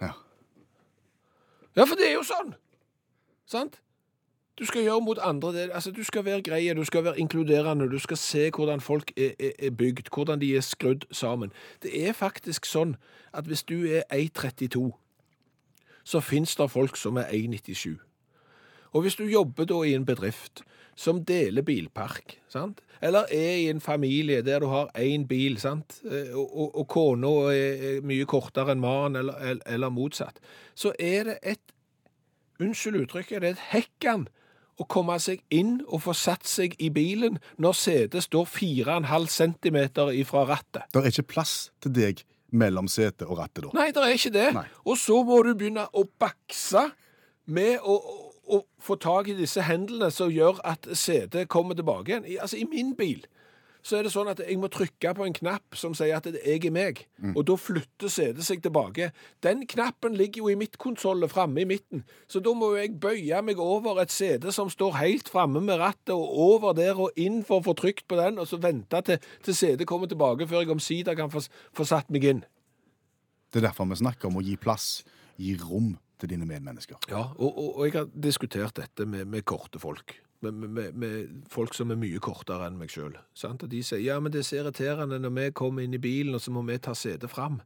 Ja. 0.00 0.10
Ja, 1.76 1.84
for 1.84 1.94
det 1.94 2.08
er 2.08 2.14
jo 2.14 2.22
sånn. 2.24 2.54
Sant? 3.46 3.80
Du 4.58 4.64
skal 4.64 4.82
gjøre 4.82 5.00
mot 5.00 5.18
andre 5.18 5.52
det, 5.52 5.70
altså 5.74 5.90
Du 5.90 6.04
skal 6.04 6.24
være 6.24 6.42
grei, 6.42 6.74
du 6.74 6.84
skal 6.84 7.04
være 7.04 7.20
inkluderende, 7.20 7.90
du 7.90 7.98
skal 7.98 8.16
se 8.16 8.50
hvordan 8.50 8.80
folk 8.80 9.12
er, 9.16 9.34
er, 9.40 9.52
er 9.58 9.70
bygd, 9.70 10.08
hvordan 10.14 10.40
de 10.40 10.56
er 10.56 10.60
skrudd 10.60 11.04
sammen. 11.12 11.52
Det 11.82 12.08
er 12.08 12.12
faktisk 12.12 12.64
sånn 12.64 12.96
at 13.32 13.44
hvis 13.44 13.62
du 13.62 13.84
er 13.84 14.02
1,32, 14.12 14.90
så 16.04 16.20
fins 16.20 16.56
det 16.56 16.70
folk 16.70 16.96
som 16.96 17.16
er 17.16 17.28
1,97. 17.36 18.05
Og 18.94 19.06
hvis 19.06 19.18
du 19.18 19.26
jobber 19.28 19.68
da 19.68 19.82
i 19.84 19.94
en 19.96 20.06
bedrift 20.08 20.62
som 20.96 21.22
deler 21.28 21.64
bilpark, 21.66 22.38
sant? 22.48 22.80
eller 23.04 23.28
er 23.34 23.56
i 23.60 23.68
en 23.68 23.82
familie 23.84 24.40
der 24.42 24.62
du 24.64 24.70
har 24.72 24.88
én 24.96 25.26
bil, 25.28 25.58
sant? 25.60 25.98
Eh, 26.08 26.32
og, 26.32 26.46
og, 26.48 26.70
og 26.80 26.86
kona 26.88 27.32
er 27.52 28.00
mye 28.06 28.24
kortere 28.28 28.72
enn 28.72 28.80
mannen, 28.80 29.20
eller, 29.20 29.36
eller, 29.42 29.66
eller 29.68 29.92
motsatt, 29.92 30.40
så 30.74 30.94
er 30.98 31.32
det 31.32 31.40
et 31.42 31.72
Unnskyld 32.56 33.02
uttrykket, 33.02 33.42
det 33.42 33.48
er 33.50 33.52
et 33.52 33.64
hekkan 33.74 34.22
å 34.80 34.84
komme 34.88 35.16
seg 35.20 35.42
inn 35.52 35.78
og 35.86 36.02
få 36.04 36.14
satt 36.16 36.48
seg 36.48 36.76
i 36.82 36.88
bilen 36.92 37.38
når 37.62 37.76
setet 37.76 38.26
står 38.26 38.48
4,5 38.48 39.26
cm 39.32 39.78
ifra 40.16 40.46
rattet. 40.48 40.86
Det 40.92 41.02
er 41.02 41.10
ikke 41.10 41.34
plass 41.34 41.54
til 41.84 41.94
deg 41.96 42.22
mellom 42.56 42.88
setet 42.88 43.26
og 43.26 43.40
rattet 43.40 43.66
da. 43.66 43.72
Nei, 43.76 43.90
det 43.92 44.04
er 44.04 44.14
ikke 44.16 44.32
det. 44.32 44.46
Nei. 44.56 44.66
Og 44.84 44.96
så 45.00 45.18
må 45.26 45.42
du 45.44 45.52
begynne 45.56 45.86
å 45.92 46.04
bakse 46.20 46.86
med 47.52 47.84
å, 47.84 47.96
å, 48.46 48.62
få 48.82 48.98
tak 49.02 49.30
i 49.30 49.38
disse 49.38 49.64
hendene 49.66 50.10
som 50.14 50.30
gjør 50.32 50.60
at 50.66 50.86
CD 50.94 51.44
kommer 51.50 51.78
tilbake 51.78 52.12
igjen. 52.12 52.28
I, 52.28 52.38
altså, 52.42 52.60
i 52.60 52.68
min 52.70 52.94
bil 52.98 53.24
så 53.86 54.00
er 54.00 54.06
det 54.06 54.10
sånn 54.10 54.26
at 54.26 54.40
jeg 54.42 54.56
må 54.58 54.66
trykke 54.72 55.12
på 55.14 55.22
en 55.22 55.34
knapp 55.36 55.76
som 55.78 55.92
sier 55.94 56.16
at 56.16 56.24
jeg 56.26 56.58
er 56.58 56.72
meg, 56.74 57.04
og 57.36 57.44
da 57.46 57.54
flytter 57.60 58.10
CD 58.10 58.40
seg 58.42 58.64
tilbake. 58.64 59.12
Den 59.46 59.62
knappen 59.70 60.16
ligger 60.18 60.42
jo 60.42 60.50
i 60.50 60.56
midtkonsollen 60.58 61.30
framme 61.30 61.62
i 61.62 61.68
midten, 61.70 62.02
så 62.26 62.42
da 62.42 62.50
må 62.56 62.72
jeg 62.74 62.96
bøye 63.02 63.38
meg 63.46 63.60
over 63.62 64.00
et 64.02 64.10
CD 64.10 64.48
som 64.54 64.72
står 64.72 64.98
helt 64.98 65.30
framme 65.30 65.62
med 65.62 65.78
rattet, 65.78 66.16
og 66.16 66.26
over 66.48 66.74
der 66.74 66.98
og 66.98 67.14
inn 67.14 67.44
for 67.46 67.60
å 67.60 67.66
få 67.68 67.76
trykt 67.78 68.08
på 68.10 68.18
den, 68.18 68.40
og 68.42 68.50
så 68.50 68.58
vente 68.58 69.02
til, 69.06 69.22
til 69.46 69.58
CD 69.60 69.86
kommer 69.86 70.10
tilbake 70.10 70.50
før 70.50 70.64
jeg 70.64 70.74
omsider 70.74 71.18
kan 71.18 71.30
få, 71.30 71.44
få 71.70 71.86
satt 71.86 72.10
meg 72.10 72.26
inn. 72.26 72.42
Det 73.54 73.62
er 73.62 73.68
derfor 73.68 73.86
vi 73.86 74.02
snakker 74.02 74.32
om 74.32 74.40
å 74.40 74.44
gi 74.44 74.58
plass, 74.58 75.04
gi 75.38 75.54
rom 75.62 75.94
til 76.20 76.30
dine 76.32 76.46
medmennesker. 76.48 76.98
Ja, 77.10 77.28
og, 77.36 77.50
og, 77.50 77.68
og 77.78 77.86
jeg 77.86 77.96
har 77.98 78.08
diskutert 78.12 78.76
dette 78.78 79.06
med, 79.06 79.24
med 79.24 79.44
korte 79.48 79.80
folk. 79.82 80.16
Med, 80.44 80.52
med, 80.52 80.92
med 80.92 81.42
folk 81.48 81.74
som 81.74 81.90
er 81.90 81.98
mye 82.00 82.20
kortere 82.22 82.68
enn 82.68 82.76
meg 82.78 82.92
sjøl. 82.92 83.16
Og 83.16 83.66
de 83.72 83.80
sier 83.84 84.02
ja, 84.04 84.18
men 84.20 84.32
det 84.32 84.42
er 84.42 84.48
så 84.50 84.60
irriterende 84.60 85.18
når 85.22 85.34
vi 85.38 85.50
kommer 85.56 85.86
inn 85.86 85.96
i 85.96 86.02
bilen, 86.02 86.36
og 86.36 86.44
så 86.44 86.52
må 86.52 86.64
vi 86.68 86.78
ta 86.78 86.94
setet 86.94 87.32
fram. 87.32 87.60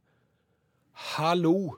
Hallo! 1.15 1.77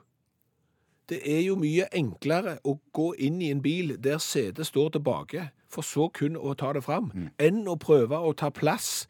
Det 1.08 1.18
er 1.28 1.42
jo 1.44 1.58
mye 1.60 1.84
enklere 1.92 2.56
å 2.64 2.78
gå 2.96 3.10
inn 3.26 3.42
i 3.44 3.50
en 3.52 3.60
bil 3.60 3.92
der 4.00 4.22
setet 4.24 4.70
står 4.70 4.94
tilbake, 4.94 5.50
for 5.68 5.84
så 5.84 6.06
kun 6.14 6.38
å 6.38 6.54
ta 6.56 6.70
det 6.72 6.84
fram, 6.86 7.10
enn 7.36 7.66
å 7.68 7.74
prøve 7.76 8.16
å 8.16 8.32
ta 8.32 8.48
plass 8.54 9.04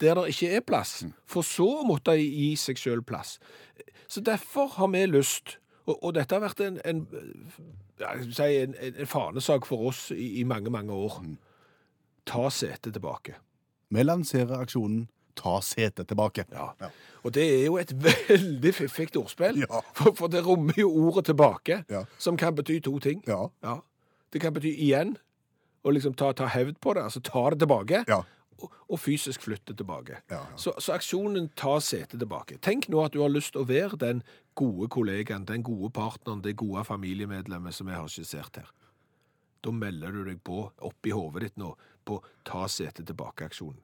der 0.00 0.16
det 0.16 0.32
ikke 0.32 0.50
er 0.56 0.62
plass, 0.64 0.92
for 1.28 1.44
så 1.44 1.66
å 1.80 1.86
måtte 1.88 2.14
gi 2.16 2.54
seg 2.56 2.80
sjøl 2.80 3.02
plass. 3.04 3.38
Så 4.08 4.22
derfor 4.24 4.72
har 4.78 4.88
vi 4.92 5.04
lyst, 5.06 5.58
og, 5.90 5.98
og 6.04 6.14
dette 6.16 6.36
har 6.36 6.42
vært 6.44 6.60
en, 6.64 6.80
en, 6.84 7.04
ja, 8.00 8.14
si 8.32 8.48
en, 8.62 8.74
en, 8.80 9.06
fanesak 9.06 9.68
for 9.68 9.90
oss 9.90 10.08
i, 10.14 10.40
i 10.40 10.44
mange, 10.48 10.70
mange 10.72 10.92
år. 10.96 11.20
Ta 12.30 12.48
setet 12.54 12.94
tilbake. 12.96 13.36
Vi 13.90 14.04
lanserer 14.06 14.60
aksjonen 14.62 15.08
Ta 15.40 15.60
setet 15.64 16.08
tilbake. 16.10 16.44
Ja. 16.52 16.90
Og 17.24 17.32
det 17.34 17.44
er 17.46 17.64
jo 17.64 17.76
et 17.80 17.92
veldig 18.28 18.72
fiffig 18.74 19.16
ordspill, 19.16 19.62
Ja. 19.62 19.80
for, 19.96 20.12
for 20.18 20.28
det 20.28 20.42
rommer 20.46 20.76
jo 20.76 20.90
ordet 20.90 21.24
tilbake, 21.30 21.84
Ja. 21.90 22.04
som 22.18 22.36
kan 22.36 22.54
bety 22.54 22.80
to 22.84 22.98
ting. 22.98 23.22
Ja. 23.26 23.46
Ja. 23.64 23.78
Det 24.32 24.40
kan 24.40 24.52
bety 24.54 24.74
igjen, 24.74 25.16
og 25.84 25.92
liksom 25.96 26.14
ta, 26.14 26.32
ta 26.32 26.46
hevd 26.46 26.76
på 26.82 26.94
det, 26.94 27.02
altså 27.02 27.20
ta 27.24 27.50
det 27.50 27.58
tilbake, 27.62 28.04
Ja. 28.08 28.22
Og, 28.66 28.98
fysisk 29.00 29.44
flytte 29.46 29.74
tilbake. 29.76 30.20
Ja, 30.30 30.42
ja. 30.50 30.58
Så, 30.60 30.74
så 30.78 30.94
aksjonen 30.96 31.50
ta 31.58 31.78
setet 31.84 32.18
tilbake. 32.20 32.58
Tenk 32.62 32.88
nå 32.92 33.04
at 33.04 33.14
du 33.16 33.22
har 33.24 33.32
lyst 33.32 33.54
til 33.56 33.64
å 33.64 33.68
være 33.68 33.98
den 34.00 34.22
gode 34.58 34.90
kollegaen, 34.92 35.46
den 35.48 35.64
gode 35.66 35.92
partneren, 35.96 36.42
det 36.44 36.58
gode 36.60 36.84
familiemedlemmet 36.88 37.76
som 37.76 37.88
jeg 37.88 38.00
har 38.00 38.10
skissert 38.12 38.60
her. 38.62 38.72
Da 39.60 39.72
melder 39.76 40.12
du 40.12 40.24
deg 40.24 40.40
på, 40.44 40.64
oppi 40.88 41.12
hovedet 41.12 41.50
ditt 41.50 41.60
nå, 41.60 41.74
på 42.08 42.18
ta 42.48 42.66
setet 42.68 43.08
tilbake-aksjonen. 43.10 43.80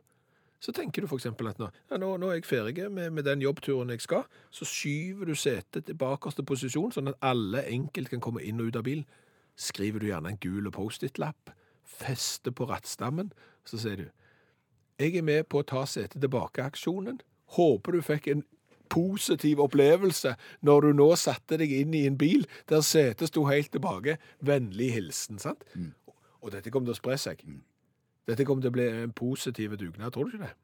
Så 0.61 0.73
tenker 0.73 1.05
du 1.05 1.13
eksempel 1.13 1.51
at 1.51 1.61
nå, 1.61 1.69
ja, 1.91 1.99
nå, 2.01 2.15
nå 2.19 2.31
er 2.33 2.39
jeg 2.39 2.49
ferdig 2.49 2.89
med, 2.91 3.13
med 3.15 3.27
den 3.29 3.43
jobbturen 3.45 3.93
jeg 3.93 4.03
skal, 4.03 4.25
så 4.51 4.67
skyver 4.67 5.29
du 5.29 5.37
setet 5.37 5.85
til 5.87 5.99
bakerste 6.01 6.43
posisjon, 6.49 6.95
sånn 6.95 7.13
at 7.13 7.21
alle 7.25 7.63
enkelt 7.69 8.11
kan 8.11 8.25
komme 8.25 8.43
inn 8.43 8.63
og 8.65 8.73
ut 8.73 8.79
av 8.81 8.87
bilen. 8.89 9.05
Skriver 9.57 10.03
du 10.03 10.09
gjerne 10.09 10.33
en 10.33 10.41
gul 10.41 10.69
post-it-lapp, 10.73 11.53
fester 11.87 12.57
på 12.57 12.67
rattstammen, 12.69 13.31
så 13.69 13.81
sier 13.81 14.01
du, 14.01 14.09
jeg 14.99 15.17
er 15.17 15.25
med 15.25 15.45
på 15.53 15.61
å 15.61 15.67
ta 15.67 15.85
setet 15.89 16.23
tilbake-aksjonen. 16.23 17.21
Håper 17.57 17.97
du 17.97 18.03
fikk 18.05 18.29
en 18.33 18.45
positiv 18.93 19.61
opplevelse 19.61 20.35
når 20.67 20.87
du 20.87 20.93
nå 21.01 21.09
satte 21.21 21.59
deg 21.61 21.73
inn 21.75 21.95
i 21.95 22.07
en 22.09 22.17
bil 22.19 22.47
der 22.71 22.85
setet 22.87 23.29
sto 23.31 23.45
helt 23.51 23.73
tilbake. 23.75 24.17
Vennlig 24.41 24.93
hilsen, 24.97 25.41
sant? 25.43 25.67
Og 26.41 26.53
dette 26.55 26.71
kommer 26.71 26.89
til 26.89 26.97
å 26.97 27.01
spre 27.01 27.19
seg. 27.21 27.43
Dette 28.27 28.47
kommer 28.47 28.65
til 28.65 28.73
å 28.73 28.77
bli 28.79 28.87
en 29.05 29.13
positiv 29.13 29.77
dugnad, 29.79 30.15
tror 30.15 30.31
du 30.31 30.37
ikke 30.37 30.47
det? 30.47 30.55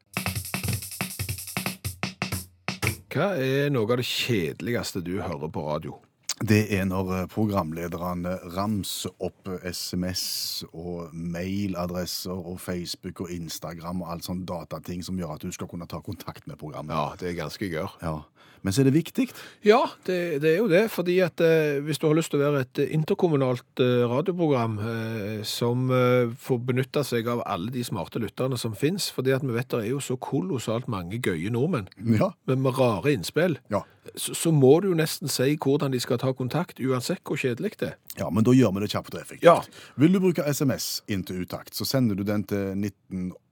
Hva 3.13 3.35
er 3.37 3.69
noe 3.69 3.85
av 3.85 4.01
det 4.01 4.09
kjedeligste 4.09 5.03
du 5.05 5.19
hører 5.21 5.51
på 5.53 5.67
radio? 5.67 5.99
Det 6.43 6.65
er 6.75 6.87
når 6.91 7.11
eh, 7.15 7.27
programlederne 7.31 8.33
ramser 8.57 9.13
opp 9.23 9.47
SMS 9.63 10.25
og 10.73 11.13
mailadresser 11.15 12.35
og 12.35 12.59
Facebook 12.59 13.23
og 13.23 13.31
Instagram 13.31 14.03
og 14.03 14.11
alt 14.11 14.27
sånn 14.27 14.41
datating 14.49 15.05
som 15.07 15.21
gjør 15.21 15.37
at 15.37 15.47
du 15.47 15.55
skal 15.55 15.71
kunne 15.71 15.87
ta 15.87 16.01
kontakt 16.03 16.49
med 16.51 16.59
programmet. 16.59 16.97
Ja, 16.99 17.15
det 17.21 17.31
er 17.31 17.39
ganske 17.45 17.69
gørr. 17.71 17.95
Ja. 18.03 18.17
Men 18.63 18.73
så 18.75 18.83
er 18.83 18.89
det 18.91 18.95
viktig. 18.95 19.25
Ja, 19.67 19.81
det, 20.07 20.19
det 20.43 20.53
er 20.53 20.59
jo 20.61 20.69
det. 20.71 20.85
fordi 20.95 21.17
at 21.25 21.41
eh, 21.43 21.81
hvis 21.83 21.99
du 21.99 22.07
har 22.07 22.15
lyst 22.15 22.31
til 22.31 22.39
å 22.41 22.45
være 22.53 22.61
et 22.63 22.81
interkommunalt 22.95 23.83
eh, 23.83 24.05
radioprogram 24.11 24.77
eh, 24.79 25.41
som 25.49 25.89
eh, 25.91 26.31
får 26.39 26.61
benytte 26.69 27.03
seg 27.05 27.27
av 27.33 27.43
alle 27.47 27.73
de 27.75 27.83
smarte 27.85 28.23
lytterne 28.23 28.59
som 28.61 28.75
finnes, 28.79 29.09
fordi 29.11 29.35
at 29.35 29.43
vi 29.43 29.55
vet 29.57 29.69
det 29.73 29.81
er 29.85 29.91
jo 29.93 29.99
så 30.03 30.15
kolossalt 30.23 30.87
mange 30.93 31.19
gøye 31.19 31.51
nordmenn 31.51 31.89
Ja. 32.19 32.31
med, 32.47 32.59
med 32.63 32.79
rare 32.79 33.13
innspill, 33.17 33.59
Ja. 33.73 33.83
så, 34.15 34.35
så 34.35 34.53
må 34.55 34.77
du 34.83 34.89
jo 34.93 34.99
nesten 34.99 35.29
si 35.33 35.57
hvordan 35.59 35.91
de 35.95 36.01
skal 36.03 36.19
ta 36.23 36.31
kontakt, 36.33 36.79
uansett 36.83 37.23
hvor 37.27 37.37
kjedelig 37.43 37.75
det 37.83 37.93
er. 37.93 37.97
ja, 38.23 38.31
men 38.31 38.45
da 38.47 38.55
gjør 38.55 38.75
vi 38.79 38.87
det 38.87 38.93
kjapt 38.95 39.15
og 39.15 39.21
effektivt. 39.25 39.49
Ja. 39.51 39.59
Vil 39.99 40.13
du 40.15 40.21
bruke 40.23 40.47
SMS 40.47 41.01
inn 41.11 41.27
til 41.27 41.43
utakt, 41.43 41.75
så 41.75 41.85
sender 41.89 42.15
du 42.15 42.23
den 42.29 42.45
til 42.47 42.77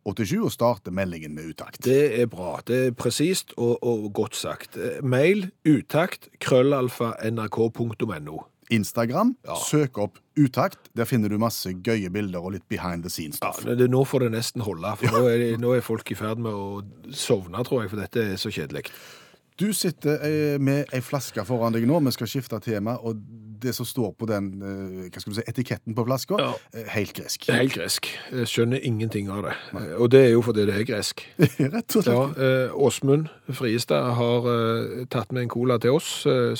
1987 0.06 0.44
og 0.46 0.52
starte 0.54 0.90
meldingen 0.94 1.34
med 1.36 1.50
utakt. 1.52 1.80
Det 1.84 2.20
er 2.22 2.26
bra. 2.32 2.60
Det 2.66 2.78
er 2.86 2.94
presist 2.96 3.52
og, 3.56 3.76
og 3.84 4.08
godt 4.16 4.34
sagt. 4.38 4.78
Mail 5.02 5.50
utakt 5.68 6.28
krøllalfa 6.40 7.12
nrk.no. 7.30 8.40
Instagram, 8.70 9.32
Ja. 9.46 9.56
søk 9.66 9.98
opp 9.98 10.18
utakt. 10.38 10.78
Der 10.94 11.04
finner 11.04 11.28
du 11.28 11.38
masse 11.38 11.72
gøye 11.82 12.08
bilder 12.10 12.38
og 12.38 12.52
litt 12.54 12.68
behind 12.70 13.02
the 13.02 13.10
scenes-stoff. 13.10 13.64
Ja, 13.66 13.74
nå 13.74 14.04
får 14.06 14.20
det 14.28 14.32
nesten 14.36 14.62
holde, 14.62 14.92
for 14.96 15.10
nå, 15.18 15.24
er, 15.26 15.56
nå 15.58 15.72
er 15.74 15.80
folk 15.82 16.10
i 16.10 16.14
ferd 16.14 16.38
med 16.38 16.52
å 16.54 16.82
sovne, 17.10 17.64
tror 17.66 17.82
jeg, 17.82 17.90
for 17.90 17.98
dette 17.98 18.22
er 18.22 18.38
så 18.38 18.52
kjedelig. 18.54 18.84
Du 19.58 19.72
sitter 19.76 20.22
eh, 20.24 20.58
med 20.62 20.86
ei 20.94 21.00
flaske 21.04 21.42
foran 21.44 21.74
deg 21.74 21.82
nå. 21.84 21.98
Vi 22.06 22.12
skal 22.14 22.30
skifte 22.30 22.60
tema, 22.64 22.94
og 23.02 23.18
det 23.62 23.74
som 23.76 23.86
står 23.88 24.12
på 24.18 24.28
den 24.30 24.48
eh, 24.62 25.08
hva 25.10 25.20
skal 25.22 25.32
du 25.34 25.38
si, 25.40 25.44
etiketten 25.50 25.94
på 25.96 26.04
flaska, 26.08 26.38
Ja. 26.40 26.52
eh, 26.74 26.86
helt 26.96 27.12
gresk. 27.18 27.46
Helt 27.50 27.74
gresk. 27.76 28.08
Jeg 28.32 28.46
skjønner 28.50 28.80
ingenting 28.86 29.28
av 29.30 29.42
det. 29.48 29.54
Og 29.98 30.10
det 30.12 30.24
er 30.26 30.32
jo 30.34 30.42
fordi 30.46 30.66
det 30.70 30.78
er 30.80 30.88
gresk. 30.88 31.22
Rett 31.74 31.96
og 31.96 32.06
slett. 32.06 32.40
eh, 32.40 32.74
Åsmund 32.74 33.28
Friestad 33.52 34.14
har 34.16 34.50
tatt 35.12 35.32
med 35.32 35.42
en 35.46 35.52
cola 35.52 35.78
til 35.82 35.96
oss, 35.98 36.10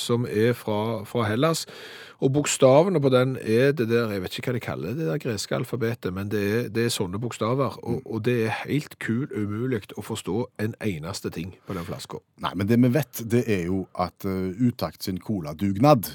som 0.00 0.25
er 0.28 0.52
fra, 0.59 1.04
fra 1.09 1.26
Hellas. 1.28 1.66
Og 2.21 2.28
bokstavene 2.35 3.00
på 3.00 3.09
den 3.09 3.38
er 3.40 3.71
det 3.73 3.87
der, 3.88 4.11
jeg 4.12 4.21
vet 4.21 4.35
ikke 4.37 4.50
hva 4.50 4.57
de 4.59 4.61
kaller 4.61 4.97
det 4.99 5.07
der 5.09 5.21
greske 5.23 5.54
alfabetet, 5.57 6.12
men 6.12 6.28
det 6.28 6.40
er, 6.52 6.66
det 6.69 6.83
er 6.85 6.92
sånne 6.92 7.16
bokstaver. 7.23 7.78
Og, 7.80 8.02
og 8.04 8.21
det 8.26 8.35
er 8.45 8.59
helt 8.66 8.99
kul 9.00 9.25
umulig 9.33 9.80
å 9.97 10.04
forstå 10.04 10.42
en 10.61 10.75
eneste 10.85 11.30
ting 11.33 11.54
på 11.64 11.73
den 11.78 11.87
flaska. 11.88 12.21
Nei, 12.45 12.52
men 12.61 12.69
det 12.69 12.76
vi 12.83 12.90
vet, 12.92 13.23
det 13.33 13.47
er 13.49 13.64
jo 13.71 13.87
at 13.97 14.26
uh, 14.28 14.50
Utakt 14.61 15.07
sin 15.07 15.16
coladugnad 15.25 16.11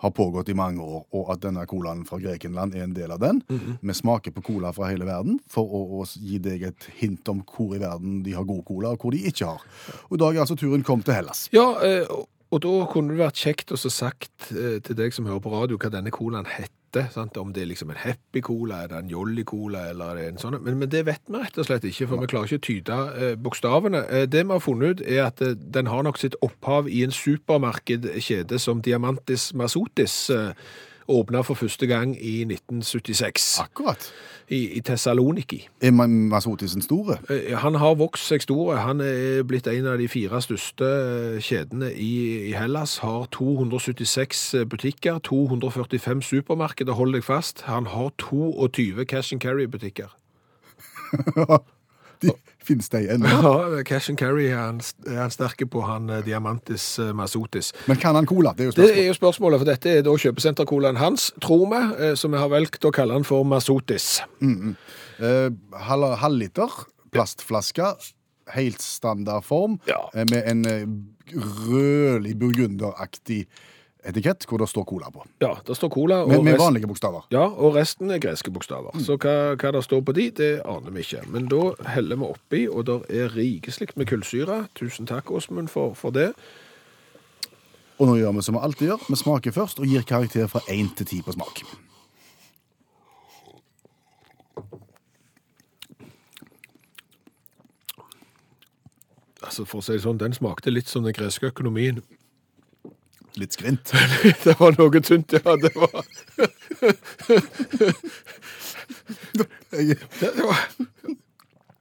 har 0.00 0.10
pågått 0.16 0.48
i 0.48 0.54
mange 0.56 0.80
år, 0.80 1.02
og 1.12 1.30
at 1.34 1.42
denne 1.44 1.66
colaen 1.68 2.06
fra 2.08 2.16
Grekenland 2.22 2.74
er 2.74 2.86
en 2.86 2.94
del 2.96 3.12
av 3.12 3.20
den. 3.20 3.42
Vi 3.82 3.94
smaker 3.98 4.32
på 4.32 4.42
cola 4.46 4.72
fra 4.72 4.88
hele 4.88 5.04
verden 5.08 5.38
for 5.50 5.68
å, 5.68 5.82
å 6.00 6.06
gi 6.16 6.38
deg 6.40 6.62
et 6.70 6.88
hint 7.02 7.28
om 7.28 7.42
hvor 7.44 7.74
i 7.76 7.82
verden 7.82 8.22
de 8.24 8.32
har 8.36 8.46
god 8.48 8.64
cola, 8.68 8.94
og 8.96 9.04
hvor 9.04 9.12
de 9.12 9.20
ikke 9.28 9.46
har. 9.52 9.64
Og 10.08 10.16
i 10.16 10.22
dag 10.24 10.36
er 10.38 10.44
altså 10.46 10.56
turen 10.60 10.82
kommet 10.86 11.04
til 11.10 11.18
Hellas. 11.18 11.46
Ja, 11.52 11.66
eh, 11.84 12.06
og- 12.10 12.28
da 12.50 12.72
kunne 12.90 13.14
det 13.14 13.20
vært 13.20 13.38
kjekt 13.38 13.70
å 13.70 13.76
så 13.78 13.90
sagt 13.94 14.50
eh, 14.50 14.80
til 14.82 14.96
deg 14.98 15.12
som 15.14 15.24
hører 15.28 15.38
på 15.44 15.52
radio, 15.52 15.76
hva 15.78 15.90
denne 15.92 16.10
colaen 16.10 16.48
heter. 16.90 17.10
Sant? 17.12 17.36
Om 17.36 17.52
det 17.52 17.62
er 17.62 17.70
liksom 17.70 17.90
en 17.90 17.96
Happy 17.96 18.40
Cola, 18.40 18.82
er 18.82 18.88
det 18.88 18.98
en 18.98 19.10
Jolly 19.10 19.44
Cola, 19.44 19.88
eller 19.90 20.10
er 20.10 20.14
det 20.14 20.28
en 20.28 20.38
sånn. 20.38 20.58
Men, 20.62 20.78
men 20.78 20.90
det 20.90 21.04
vet 21.06 21.22
vi 21.26 21.38
rett 21.38 21.58
og 21.58 21.66
slett 21.66 21.84
ikke, 21.84 22.08
for 22.10 22.20
vi 22.20 22.30
klarer 22.30 22.50
ikke 22.50 22.60
å 22.60 22.66
tyde 22.68 22.98
eh, 23.16 23.34
bokstavene. 23.38 24.04
Eh, 24.10 24.26
det 24.28 24.44
vi 24.46 24.52
har 24.52 24.60
funnet 24.64 25.00
ut, 25.00 25.06
er 25.06 25.24
at 25.28 25.40
eh, 25.42 25.56
den 25.56 25.90
har 25.90 26.02
nok 26.06 26.18
sitt 26.20 26.36
opphav 26.42 26.88
i 26.88 27.02
en 27.04 27.14
supermarkedkjede 27.14 28.58
som 28.58 28.82
Diamantis 28.82 29.52
Masotis 29.54 30.30
eh, 30.34 30.52
åpna 31.10 31.42
for 31.46 31.58
første 31.58 31.86
gang 31.90 32.12
i 32.16 32.40
1976 32.46 33.58
Akkurat. 33.64 34.06
i, 34.50 34.60
i 34.78 34.80
Tessaloniki. 34.80 35.60
Er 35.82 35.90
Ma- 35.94 36.06
Masotisen 36.06 36.82
store? 36.82 37.18
Eh, 37.30 37.56
Han 37.58 37.74
har 37.78 37.94
vokst 38.00 38.26
seg 38.30 38.42
stor. 38.42 38.74
Han 38.82 39.00
er 39.04 39.42
blitt 39.46 39.66
en 39.70 39.86
av 39.86 39.98
de 39.98 40.08
fire 40.08 40.40
største 40.42 40.86
eh, 40.86 41.40
kjedene 41.42 41.92
i, 41.94 42.12
i 42.50 42.52
Hellas. 42.58 42.98
Har 43.04 43.26
276 43.34 44.54
butikker, 44.70 45.18
245 45.26 46.22
supermarkeder, 46.22 46.92
hold 46.98 47.14
deg 47.18 47.24
fast. 47.26 47.62
Han 47.70 47.86
har 47.90 48.10
22 48.18 49.04
cash 49.04 49.32
and 49.34 49.40
carry-butikker. 49.44 50.10
De, 52.22 52.30
finnes 52.70 52.88
de 52.92 53.02
ennå? 53.10 53.30
Ja, 53.42 53.82
cash 53.88 54.08
and 54.12 54.18
carry 54.20 54.46
er 54.52 54.56
han, 54.62 54.80
er 55.10 55.18
han 55.24 55.34
sterke 55.34 55.66
på, 55.70 55.82
han 55.86 56.08
eh, 56.14 56.22
Diamantis 56.26 56.86
eh, 57.02 57.10
Masotis. 57.18 57.72
Men 57.90 57.98
kan 58.00 58.14
han 58.18 58.28
cola? 58.30 58.54
Det 58.56 58.64
er 58.64 58.70
jo 58.70 58.76
Det 58.78 58.84
er 58.84 58.86
spørsmålet. 58.86 59.08
jo 59.10 59.18
spørsmålet, 59.18 59.60
for 59.64 59.70
dette 59.72 59.90
er 59.98 60.06
da 60.06 60.14
kjøpesentercolaen 60.24 61.00
hans, 61.02 61.28
tror 61.42 61.66
vi, 61.74 61.82
som 62.16 62.32
vi 62.34 62.38
har 62.40 62.48
valgt 62.52 62.86
å 62.88 62.92
kalle 62.94 63.18
han 63.18 63.26
for 63.28 63.44
Masotis. 63.44 64.20
Eh, 64.40 65.50
halv, 65.84 66.16
liter 66.38 66.70
plastflaske, 67.12 67.90
helt 68.54 68.80
standard 68.82 69.44
form, 69.44 69.78
Ja. 69.90 69.98
eh, 70.14 70.24
med 70.30 70.42
en 70.46 70.64
eh, 70.66 70.86
rødlig 71.34 72.36
burgunderaktig 72.38 73.44
etikett 74.06 74.46
hvor 74.48 74.62
det 74.62 74.68
står 74.70 74.86
cola 74.88 75.10
på. 75.12 75.24
Ja, 75.42 75.52
det 75.66 75.76
står 75.76 75.90
cola. 75.92 76.22
og 76.24 76.30
Med, 76.32 76.44
med 76.46 76.58
vanlige 76.60 76.88
bokstaver. 76.90 77.26
Ja, 77.34 77.44
og 77.48 77.76
resten 77.76 78.10
er 78.10 78.22
greske 78.22 78.52
bokstaver. 78.54 78.96
Så 79.04 79.18
hva, 79.20 79.54
hva 79.60 79.72
det 79.76 79.84
står 79.86 80.02
på 80.06 80.14
de, 80.16 80.30
det 80.40 80.50
aner 80.64 80.94
vi 80.94 81.04
ikke. 81.04 81.22
Men 81.32 81.50
da 81.52 81.74
heller 81.94 82.20
vi 82.20 82.30
oppi, 82.30 82.62
og 82.68 82.88
det 82.88 82.98
er 83.22 83.36
rikeslikt 83.36 84.00
med 84.00 84.10
kullsyre. 84.10 84.64
Tusen 84.78 85.10
takk, 85.10 85.30
Åsmund, 85.30 85.70
for, 85.72 85.94
for 85.98 86.14
det. 86.16 86.32
Og 88.00 88.08
nå 88.08 88.16
gjør 88.16 88.32
vi 88.38 88.46
som 88.46 88.56
vi 88.56 88.64
alltid 88.64 88.92
gjør. 88.94 89.06
Vi 89.12 89.20
smaker 89.20 89.52
først 89.52 89.80
og 89.82 89.88
gir 89.90 90.06
karakter 90.08 90.48
fra 90.48 90.64
1 90.72 90.94
til 90.96 91.06
10 91.20 91.24
på 91.26 91.36
smak. 91.36 91.64
Altså, 99.44 99.64
For 99.64 99.80
å 99.80 99.84
si 99.84 99.96
det 99.96 100.04
sånn, 100.04 100.20
den 100.20 100.36
smakte 100.36 100.72
litt 100.72 100.88
som 100.88 101.04
den 101.04 101.16
greske 101.16 101.50
økonomien. 101.50 102.00
Litt 103.40 103.54
skrint. 103.56 103.92
det 104.44 104.54
var 104.60 104.74
noe 104.76 105.00
tynt, 105.00 105.32
ja. 105.32 105.54
Det 105.62 105.70
var, 105.76 106.04
Jeg- 109.72 109.96
det 110.20 110.44
var 110.44 110.60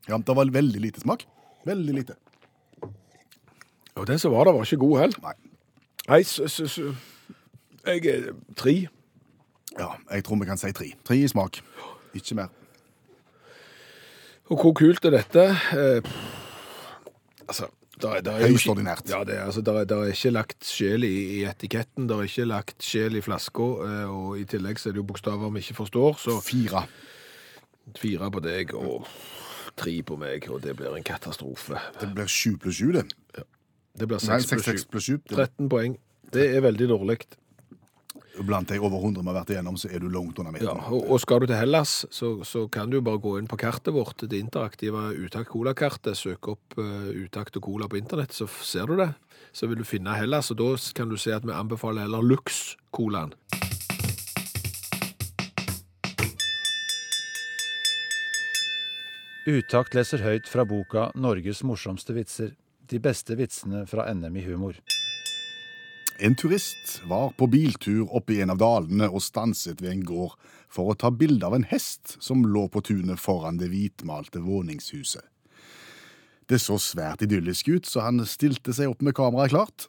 Ja, 0.09 0.17
det 0.17 0.35
var 0.35 0.45
veldig 0.53 0.81
lite 0.81 1.01
smak. 1.03 1.25
Veldig 1.65 1.93
lite. 1.93 2.15
Og 3.95 4.07
den 4.07 4.19
som 4.19 4.31
var 4.31 4.43
der, 4.47 4.53
var 4.53 4.63
ikke 4.65 4.77
god 4.81 4.99
heller. 4.99 5.19
Nei. 5.21 5.33
Nei, 6.09 6.21
så, 6.23 6.47
så, 6.47 6.67
så 6.67 6.95
Jeg 7.85 8.05
er 8.05 8.31
tre. 8.57 8.87
Ja, 9.77 9.91
jeg 10.11 10.23
tror 10.25 10.39
vi 10.39 10.45
kan 10.49 10.57
si 10.57 10.71
tre. 10.73 10.93
Tre 11.05 11.17
i 11.19 11.27
smak. 11.27 11.59
Ikke 12.17 12.35
mer. 12.35 12.47
Og 14.49 14.57
hvor 14.63 14.73
kult 14.73 15.05
er 15.05 15.13
dette? 15.13 15.43
Eh, 15.77 16.01
altså, 17.47 17.67
der, 18.01 18.15
er- 18.17 18.21
der 18.25 18.31
er 18.39 18.47
Høyst 18.47 18.67
ordinært. 18.71 19.03
Ja, 19.09 19.23
det 19.27 19.35
er, 19.37 19.43
altså, 19.45 19.61
der, 19.61 19.79
er, 19.81 19.87
der 19.89 20.03
er 20.05 20.13
ikke 20.13 20.31
lagt 20.31 20.65
sjel 20.65 21.03
i, 21.03 21.13
i 21.39 21.43
etiketten, 21.49 22.07
det 22.09 22.15
er 22.17 22.27
ikke 22.29 22.45
lagt 22.47 22.83
sjel 22.85 23.15
i 23.19 23.21
flaska, 23.25 23.67
eh, 23.87 24.09
og 24.09 24.39
i 24.39 24.45
tillegg 24.49 24.79
så 24.79 24.89
er 24.89 24.95
det 24.97 25.01
jo 25.03 25.07
bokstaver 25.11 25.51
vi 25.55 25.59
ikke 25.65 25.77
forstår, 25.81 26.17
så 26.23 26.37
Fire. 26.43 26.85
fire 27.99 28.29
på 28.31 28.41
deg 28.45 28.73
og 28.77 29.07
tre 29.79 29.95
på 30.05 30.17
meg, 30.19 30.47
og 30.51 30.61
det 30.63 30.75
blir 30.77 30.95
en 30.97 31.03
katastrofe. 31.07 31.79
Det 31.99 32.09
blir 32.15 32.27
sju 32.29 32.55
pluss 32.61 32.79
sju, 32.81 32.91
det. 32.95 33.05
Det 33.99 34.07
blir 34.07 34.19
seks 34.23 34.45
pluss 34.51 34.65
sju. 34.67 34.83
pluss 34.91 35.03
sju. 35.09 35.17
Det- 35.27 35.35
13 35.35 35.69
poeng. 35.69 35.97
Det 36.31 36.55
er 36.55 36.61
veldig 36.61 36.87
dårlig. 36.89 37.19
Blant 38.39 38.69
de 38.69 38.79
over 38.79 39.01
100 39.01 39.21
vi 39.21 39.27
har 39.27 39.35
vært 39.35 39.51
igjennom, 39.53 39.77
så 39.79 39.89
er 39.91 39.99
du 39.99 40.07
langt 40.11 40.39
under 40.39 40.53
midten. 40.55 40.69
Ja, 40.69 40.91
og, 40.93 41.09
og 41.11 41.19
skal 41.19 41.43
du 41.43 41.49
til 41.49 41.59
Hellas, 41.59 42.05
så, 42.13 42.31
så 42.47 42.65
kan 42.71 42.91
du 42.91 43.01
bare 43.03 43.19
gå 43.19 43.35
inn 43.39 43.49
på 43.51 43.59
kartet 43.59 43.91
vårt, 43.95 44.23
det 44.31 44.39
interaktive 44.39 45.09
Utakt 45.19 45.51
Cola-kartet, 45.51 46.15
søke 46.17 46.55
opp 46.55 46.77
uh, 46.79 47.09
Utakt 47.25 47.59
og 47.59 47.67
Cola 47.67 47.89
på 47.91 47.99
internett, 47.99 48.35
så 48.35 48.47
ser 48.47 48.87
du 48.87 48.95
det. 48.99 49.11
Så 49.51 49.67
vil 49.67 49.81
du 49.81 49.87
finne 49.87 50.15
Hellas, 50.15 50.53
og 50.53 50.61
da 50.61 50.69
kan 50.95 51.11
du 51.11 51.17
se 51.19 51.33
at 51.35 51.47
vi 51.47 51.55
anbefaler 51.55 52.07
heller 52.07 52.23
Lux-colaen. 52.23 53.35
Utakt 59.49 59.95
leser 59.97 60.21
høyt 60.21 60.47
fra 60.51 60.65
boka 60.67 61.09
'Norges 61.15 61.63
morsomste 61.65 62.13
vitser'. 62.13 62.53
De 62.89 62.99
beste 63.01 63.35
vitsene 63.37 63.85
fra 63.89 64.05
NM 64.13 64.35
i 64.37 64.43
humor. 64.45 64.77
En 66.21 66.35
turist 66.35 67.01
var 67.07 67.29
på 67.31 67.47
biltur 67.47 68.09
oppe 68.15 68.33
i 68.35 68.41
en 68.43 68.51
av 68.51 68.57
dalene 68.59 69.07
og 69.07 69.21
stanset 69.23 69.79
ved 69.79 69.93
en 69.93 70.01
gård 70.03 70.33
for 70.67 70.91
å 70.91 70.95
ta 70.99 71.13
bilde 71.15 71.47
av 71.47 71.53
en 71.55 71.63
hest 71.69 72.17
som 72.19 72.41
lå 72.43 72.65
på 72.67 72.81
tunet 72.89 73.21
foran 73.23 73.59
det 73.61 73.69
hvitmalte 73.71 74.41
våningshuset. 74.43 75.23
Det 76.49 76.59
så 76.59 76.75
svært 76.81 77.23
idyllisk 77.23 77.69
ut, 77.71 77.87
så 77.87 78.03
han 78.03 78.19
stilte 78.27 78.75
seg 78.75 78.91
opp 78.91 79.05
med 79.05 79.15
kameraet 79.15 79.53
klart. 79.53 79.85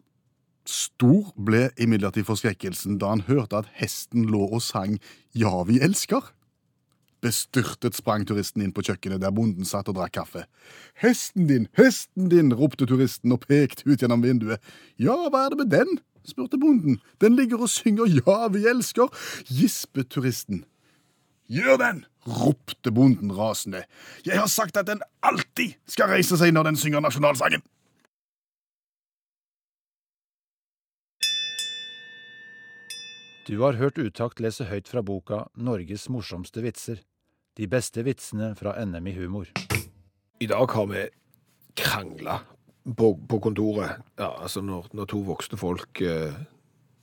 Stor 0.71 1.33
ble 1.35 1.71
imidlertid 1.81 2.29
forskrekkelsen 2.29 3.01
da 3.03 3.11
han 3.11 3.25
hørte 3.27 3.65
at 3.65 3.73
hesten 3.81 4.29
lå 4.31 4.45
og 4.45 4.63
sang 4.63 5.01
Ja, 5.35 5.65
vi 5.67 5.81
elsker. 5.83 6.23
Bestyrtet 7.25 7.99
sprang 7.99 8.23
turisten 8.29 8.63
inn 8.63 8.77
på 8.77 8.85
kjøkkenet 8.87 9.21
der 9.25 9.35
bonden 9.35 9.67
satt 9.69 9.91
og 9.91 9.99
drakk 9.99 10.15
kaffe. 10.21 10.45
Hesten 11.01 11.51
din, 11.51 11.67
hesten 11.81 12.31
din, 12.31 12.55
ropte 12.55 12.87
turisten 12.87 13.35
og 13.35 13.43
pekte 13.49 13.89
ut 13.89 13.99
gjennom 13.99 14.23
vinduet. 14.23 14.63
Ja, 14.95 15.19
hva 15.27 15.49
er 15.49 15.57
det 15.57 15.61
med 15.65 15.75
den? 15.75 15.99
Spurte 16.27 16.59
bonden. 16.61 17.01
Den 17.21 17.37
ligger 17.37 17.63
og 17.65 17.71
synger 17.73 18.11
Ja, 18.21 18.49
vi 18.49 18.67
elsker, 18.67 19.09
gispet 19.49 20.11
turisten. 20.11 20.65
Gjør 21.51 21.77
den! 21.81 22.05
ropte 22.27 22.93
bonden 22.93 23.33
rasende. 23.33 23.85
Jeg 24.27 24.39
har 24.39 24.47
sagt 24.47 24.77
at 24.77 24.87
den 24.87 25.01
alltid 25.23 25.79
skal 25.89 26.13
reise 26.13 26.37
seg 26.39 26.53
når 26.55 26.71
den 26.71 26.81
synger 26.81 27.01
nasjonalsangen. 27.01 27.63
Du 33.49 33.57
har 33.65 33.81
hørt 33.81 33.99
Utakt 33.99 34.39
lese 34.39 34.69
høyt 34.69 34.87
fra 34.87 35.03
boka 35.03 35.47
Norges 35.59 36.07
morsomste 36.13 36.63
vitser. 36.63 37.01
De 37.59 37.67
beste 37.67 38.05
vitsene 38.07 38.53
fra 38.55 38.77
NM 38.85 39.09
i 39.11 39.17
humor. 39.17 39.49
I 40.41 40.47
dag 40.47 40.71
har 40.71 40.87
vi 40.87 41.09
krangla 41.81 42.39
på, 42.97 43.13
på 43.29 43.39
kontoret. 43.39 44.01
Ja, 44.19 44.31
altså 44.43 44.63
når, 44.65 44.89
når 44.93 45.05
to 45.13 45.21
voksne 45.27 45.59
folk 45.61 46.01
eh, 46.01 46.33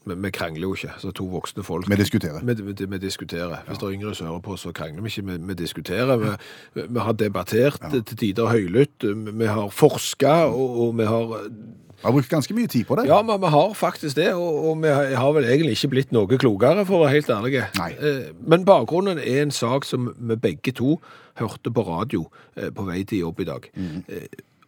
vi, 0.07 0.15
vi 0.15 0.31
krangler 0.31 0.61
jo 0.61 0.75
ikke. 0.75 0.93
Så 1.01 1.11
to 1.15 1.25
voksne 1.31 1.63
folk 1.63 1.89
Vi 1.89 1.95
diskuterer. 1.99 2.43
Vi, 2.43 2.55
vi, 2.63 2.85
vi 2.85 2.97
diskuterer. 2.97 3.63
Hvis 3.67 3.79
det 3.81 3.87
er 3.87 3.95
yngre 3.97 4.15
som 4.15 4.27
hører 4.27 4.43
på, 4.45 4.57
så 4.57 4.71
krangler 4.71 5.03
vi 5.03 5.11
ikke. 5.11 5.39
Vi, 5.47 5.53
diskuterer. 5.53 6.37
Vi, 6.73 6.99
har 6.99 7.11
debattert 7.11 7.81
til 7.91 8.17
tider 8.17 8.47
høylytt. 8.47 9.03
Vi 9.33 9.45
har 9.45 9.69
forska, 9.69 10.33
og, 10.47 10.79
og 10.87 10.97
vi 10.97 11.09
har 11.09 11.51
vi 11.97 12.05
har 12.05 12.13
brukt 12.13 12.29
ganske 12.29 12.53
mye 12.53 12.69
tid 12.69 12.85
på 12.85 12.95
det. 12.95 13.07
Ja, 13.09 13.23
men 13.25 13.39
vi 13.41 13.49
har 13.49 13.71
faktisk 13.73 14.15
det, 14.19 14.27
og, 14.33 14.57
og 14.69 14.83
vi 14.83 14.89
har 15.17 15.31
vel 15.33 15.47
egentlig 15.49 15.71
ikke 15.79 15.89
blitt 15.95 16.11
noe 16.13 16.37
klokere, 16.37 16.83
for 16.85 16.99
å 16.99 17.07
være 17.07 17.15
helt 17.15 17.31
ærlige. 17.33 17.63
Nei. 17.79 17.87
Eh, 17.97 18.19
Men 18.45 18.67
bakgrunnen 18.69 19.17
er 19.17 19.41
en 19.41 19.51
sak 19.51 19.85
som 19.85 20.11
vi 20.13 20.37
begge 20.37 20.75
to 20.77 20.99
hørte 21.41 21.73
på 21.73 21.85
radio 21.87 22.27
eh, 22.53 22.69
på 22.69 22.85
vei 22.85 23.01
til 23.01 23.25
jobb 23.25 23.41
i 23.41 23.47
dag. 23.49 23.65
Mm. 23.73 24.05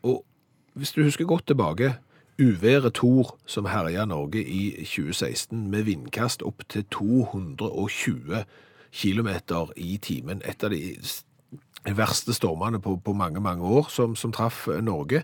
Og 0.09 0.23
hvis 0.79 0.95
du 0.95 1.03
husker 1.03 1.27
godt 1.27 1.49
tilbake, 1.51 1.97
uværet 2.39 2.95
Tor 2.95 3.35
som 3.45 3.67
herja 3.67 4.05
Norge 4.07 4.39
i 4.39 4.85
2016 4.87 5.67
med 5.71 5.83
vindkast 5.89 6.43
opp 6.47 6.63
til 6.71 6.85
220 6.91 8.43
km 8.95 9.29
i 9.75 9.97
timen. 10.01 10.41
Et 10.47 10.63
av 10.63 10.71
de 10.71 10.95
verste 11.95 12.33
stormene 12.35 12.81
på, 12.81 12.95
på 13.03 13.13
mange, 13.13 13.39
mange 13.43 13.63
år 13.63 13.87
som, 13.91 14.15
som 14.15 14.31
traff 14.31 14.67
Norge. 14.81 15.23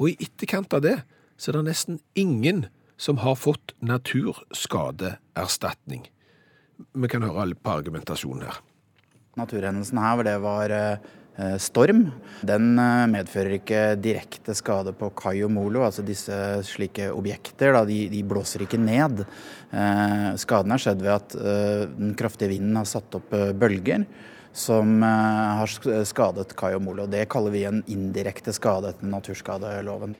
Og 0.00 0.10
i 0.10 0.16
etterkant 0.20 0.74
av 0.76 0.80
det 0.84 1.00
så 1.36 1.50
er 1.50 1.54
det 1.58 1.64
nesten 1.68 2.00
ingen 2.16 2.66
som 2.96 3.16
har 3.20 3.34
fått 3.36 3.74
naturskadeerstatning. 3.84 6.08
Vi 6.96 7.08
kan 7.12 7.22
høre 7.24 7.54
på 7.54 7.70
argumentasjonen 7.70 8.42
her. 8.48 8.56
Naturhendelsen 9.36 9.98
her, 10.00 10.14
hvor 10.16 10.24
det 10.24 10.40
var 10.40 10.70
eh, 10.72 10.96
storm, 11.60 12.06
den 12.46 12.78
eh, 12.80 13.06
medfører 13.12 13.56
ikke 13.58 13.80
direkte 14.00 14.54
skade 14.56 14.94
på 14.96 15.10
kai 15.16 15.38
og 15.46 15.52
molo. 15.52 15.84
Altså 15.86 16.04
disse 16.06 16.36
slike 16.68 17.10
objekter, 17.12 17.74
da, 17.76 17.84
de, 17.88 18.06
de 18.12 18.22
blåser 18.26 18.64
ikke 18.66 18.80
ned. 18.80 19.24
Eh, 19.72 20.30
skaden 20.40 20.74
er 20.74 20.82
skjedd 20.82 21.04
ved 21.04 21.14
at 21.16 21.36
eh, 21.36 21.84
den 21.92 22.14
kraftige 22.18 22.54
vinden 22.54 22.80
har 22.80 22.88
satt 22.88 23.20
opp 23.20 23.36
eh, 23.36 23.52
bølger 23.56 24.06
som 24.56 25.02
eh, 25.04 25.56
har 25.60 26.04
skadet 26.08 26.56
kai 26.56 26.72
og 26.76 26.84
molo. 26.86 27.08
Det 27.10 27.26
kaller 27.32 27.54
vi 27.54 27.66
en 27.68 27.82
indirekte 27.92 28.54
skade 28.56 28.94
etter 28.94 29.12
naturskadeloven. 29.12 30.16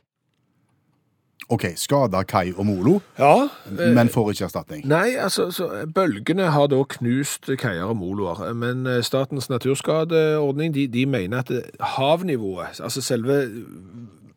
OK, 1.49 1.69
skada 1.79 2.25
Kai 2.27 2.51
og 2.57 2.67
Molo, 2.67 2.97
Ja, 3.21 3.47
men 3.71 4.11
får 4.11 4.33
ikke 4.33 4.47
erstatning. 4.49 4.83
Nei, 4.91 5.15
altså, 5.15 5.47
så 5.55 5.69
Bølgene 5.95 6.49
har 6.51 6.67
da 6.73 6.81
knust 6.97 7.47
kaier 7.61 7.93
og 7.93 8.01
moloer, 8.01 8.49
men 8.59 8.83
eh, 8.91 8.99
Statens 9.07 9.47
naturskadeordning 9.53 10.75
de, 10.75 10.89
de 10.91 11.05
mener 11.07 11.45
at 11.45 11.53
havnivået, 11.95 12.81
altså 12.83 13.05
selve 13.05 13.45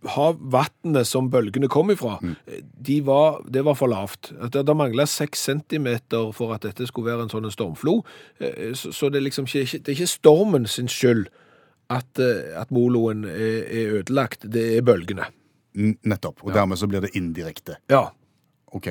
havvannet 0.05 1.07
som 1.07 1.27
bølgene 1.31 1.67
kom 1.67 1.89
ifra, 1.91 2.19
mm. 2.21 2.35
de 2.87 2.99
var, 3.05 3.41
det 3.49 3.65
var 3.65 3.75
for 3.75 3.91
lavt. 3.91 4.31
Det, 4.53 4.61
det 4.67 4.77
mangla 4.77 5.07
seks 5.09 5.41
centimeter 5.49 6.29
for 6.35 6.53
at 6.55 6.63
dette 6.63 6.87
skulle 6.87 7.11
være 7.11 7.27
en 7.27 7.33
sånn 7.33 7.49
stormflo, 7.51 7.99
Eh, 8.39 8.71
så, 8.77 8.93
så 8.95 9.09
det, 9.09 9.19
er 9.19 9.25
liksom 9.25 9.49
ikke, 9.49 9.81
det 9.81 9.91
er 9.91 9.97
ikke 9.97 10.13
stormen 10.13 10.67
sin 10.69 10.87
skyld 10.87 11.25
at, 11.89 12.21
eh, 12.21 12.53
at 12.55 12.69
moloen 12.71 13.25
er, 13.25 13.65
er 13.65 13.99
ødelagt, 13.99 14.45
det 14.53 14.77
er 14.77 14.85
bølgene. 14.85 15.25
Nettopp. 15.79 16.43
Og 16.43 16.53
dermed 16.53 16.77
så 16.77 16.87
blir 16.91 17.01
det 17.05 17.13
indirekte. 17.15 17.77
Ja. 17.89 18.09
OK. 18.75 18.87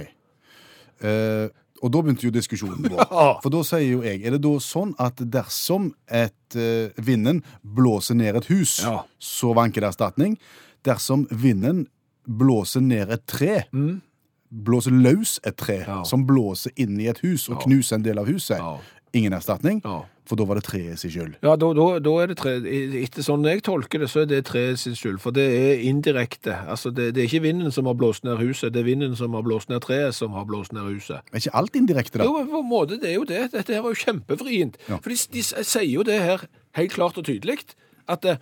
Eh, 1.05 1.49
og 1.79 1.93
da 1.95 2.01
begynte 2.03 2.27
jo 2.27 2.33
diskusjonen 2.35 2.89
vår. 2.91 3.05
Ja. 3.19 3.27
For 3.43 3.53
da 3.55 3.61
sier 3.67 3.85
jo 3.93 4.01
jeg 4.03 4.25
Er 4.27 4.35
det 4.35 4.41
da 4.43 4.55
sånn 4.63 4.95
at 4.99 5.21
dersom 5.31 5.93
et 6.11 6.57
eh, 6.59 6.91
vinden 6.99 7.43
blåser 7.63 8.19
ned 8.19 8.37
et 8.41 8.49
hus, 8.51 8.81
Ja. 8.83 9.05
så 9.23 9.53
vanker 9.55 9.85
det 9.85 9.93
erstatning? 9.93 10.35
Dersom 10.87 11.27
vinden 11.31 11.85
blåser 12.29 12.83
ned 12.85 13.11
et 13.15 13.23
tre, 13.31 13.63
blåser 14.51 14.93
løs 14.97 15.39
et 15.47 15.57
tre, 15.57 15.79
Mm. 15.85 15.87
Ja. 15.87 16.03
som 16.05 16.27
blåser 16.27 16.73
inn 16.77 16.99
i 17.01 17.07
et 17.09 17.19
hus 17.23 17.49
og 17.49 17.57
Ja. 17.59 17.63
knuser 17.67 17.95
en 17.97 18.03
del 18.03 18.19
av 18.19 18.27
huset, 18.27 18.59
Ja. 18.59 18.79
ingen 19.15 19.33
erstatning? 19.33 19.81
Ja. 19.85 20.03
For 20.29 20.37
da 20.37 20.45
var 20.45 20.59
det 20.59 20.67
treet 20.67 21.01
sin 21.01 21.13
skyld. 21.13 21.39
Ja, 21.41 21.55
da, 21.57 21.71
da, 21.77 21.87
da 22.05 22.13
er 22.21 22.31
det 22.31 22.37
tre, 22.41 22.55
etter 23.01 23.25
sånn 23.25 23.47
jeg 23.49 23.63
tolker 23.65 24.03
det, 24.03 24.11
så 24.13 24.23
er 24.23 24.29
det 24.29 24.43
treet 24.49 24.81
sin 24.81 24.97
skyld, 24.99 25.21
for 25.23 25.33
det 25.37 25.47
er 25.57 25.85
indirekte. 25.89 26.53
Altså, 26.69 26.93
det, 26.93 27.15
det 27.17 27.23
er 27.23 27.31
ikke 27.31 27.47
vinden 27.47 27.73
som 27.75 27.89
har 27.89 27.97
blåst 27.97 28.27
ned 28.29 28.37
huset, 28.43 28.75
det 28.75 28.83
er 28.83 28.91
vinden 28.91 29.17
som 29.17 29.37
har 29.39 29.47
blåst 29.47 29.73
ned 29.73 29.81
treet 29.87 30.17
som 30.19 30.37
har 30.37 30.45
blåst 30.49 30.77
ned 30.77 30.85
huset. 30.91 31.25
Men 31.33 31.41
ikke 31.41 31.57
alt 31.63 31.81
indirekte, 31.81 32.21
da? 32.21 32.29
Jo, 32.29 32.45
på 32.51 32.61
en 32.61 32.69
måte, 32.69 33.01
det 33.01 33.13
er 33.15 33.17
jo 33.17 33.25
det. 33.29 33.47
Dette 33.57 33.75
her 33.75 33.85
var 33.87 33.97
jo 33.97 34.03
kjempevrient. 34.05 34.79
Ja. 34.91 35.01
For 35.01 35.15
de, 35.15 35.19
de 35.33 35.45
sier 35.49 35.89
jo 35.89 36.05
det 36.07 36.21
her 36.21 36.45
helt 36.77 36.95
klart 36.95 37.19
og 37.21 37.25
tydelig, 37.29 37.61
at 38.09 38.29
eh, 38.29 38.41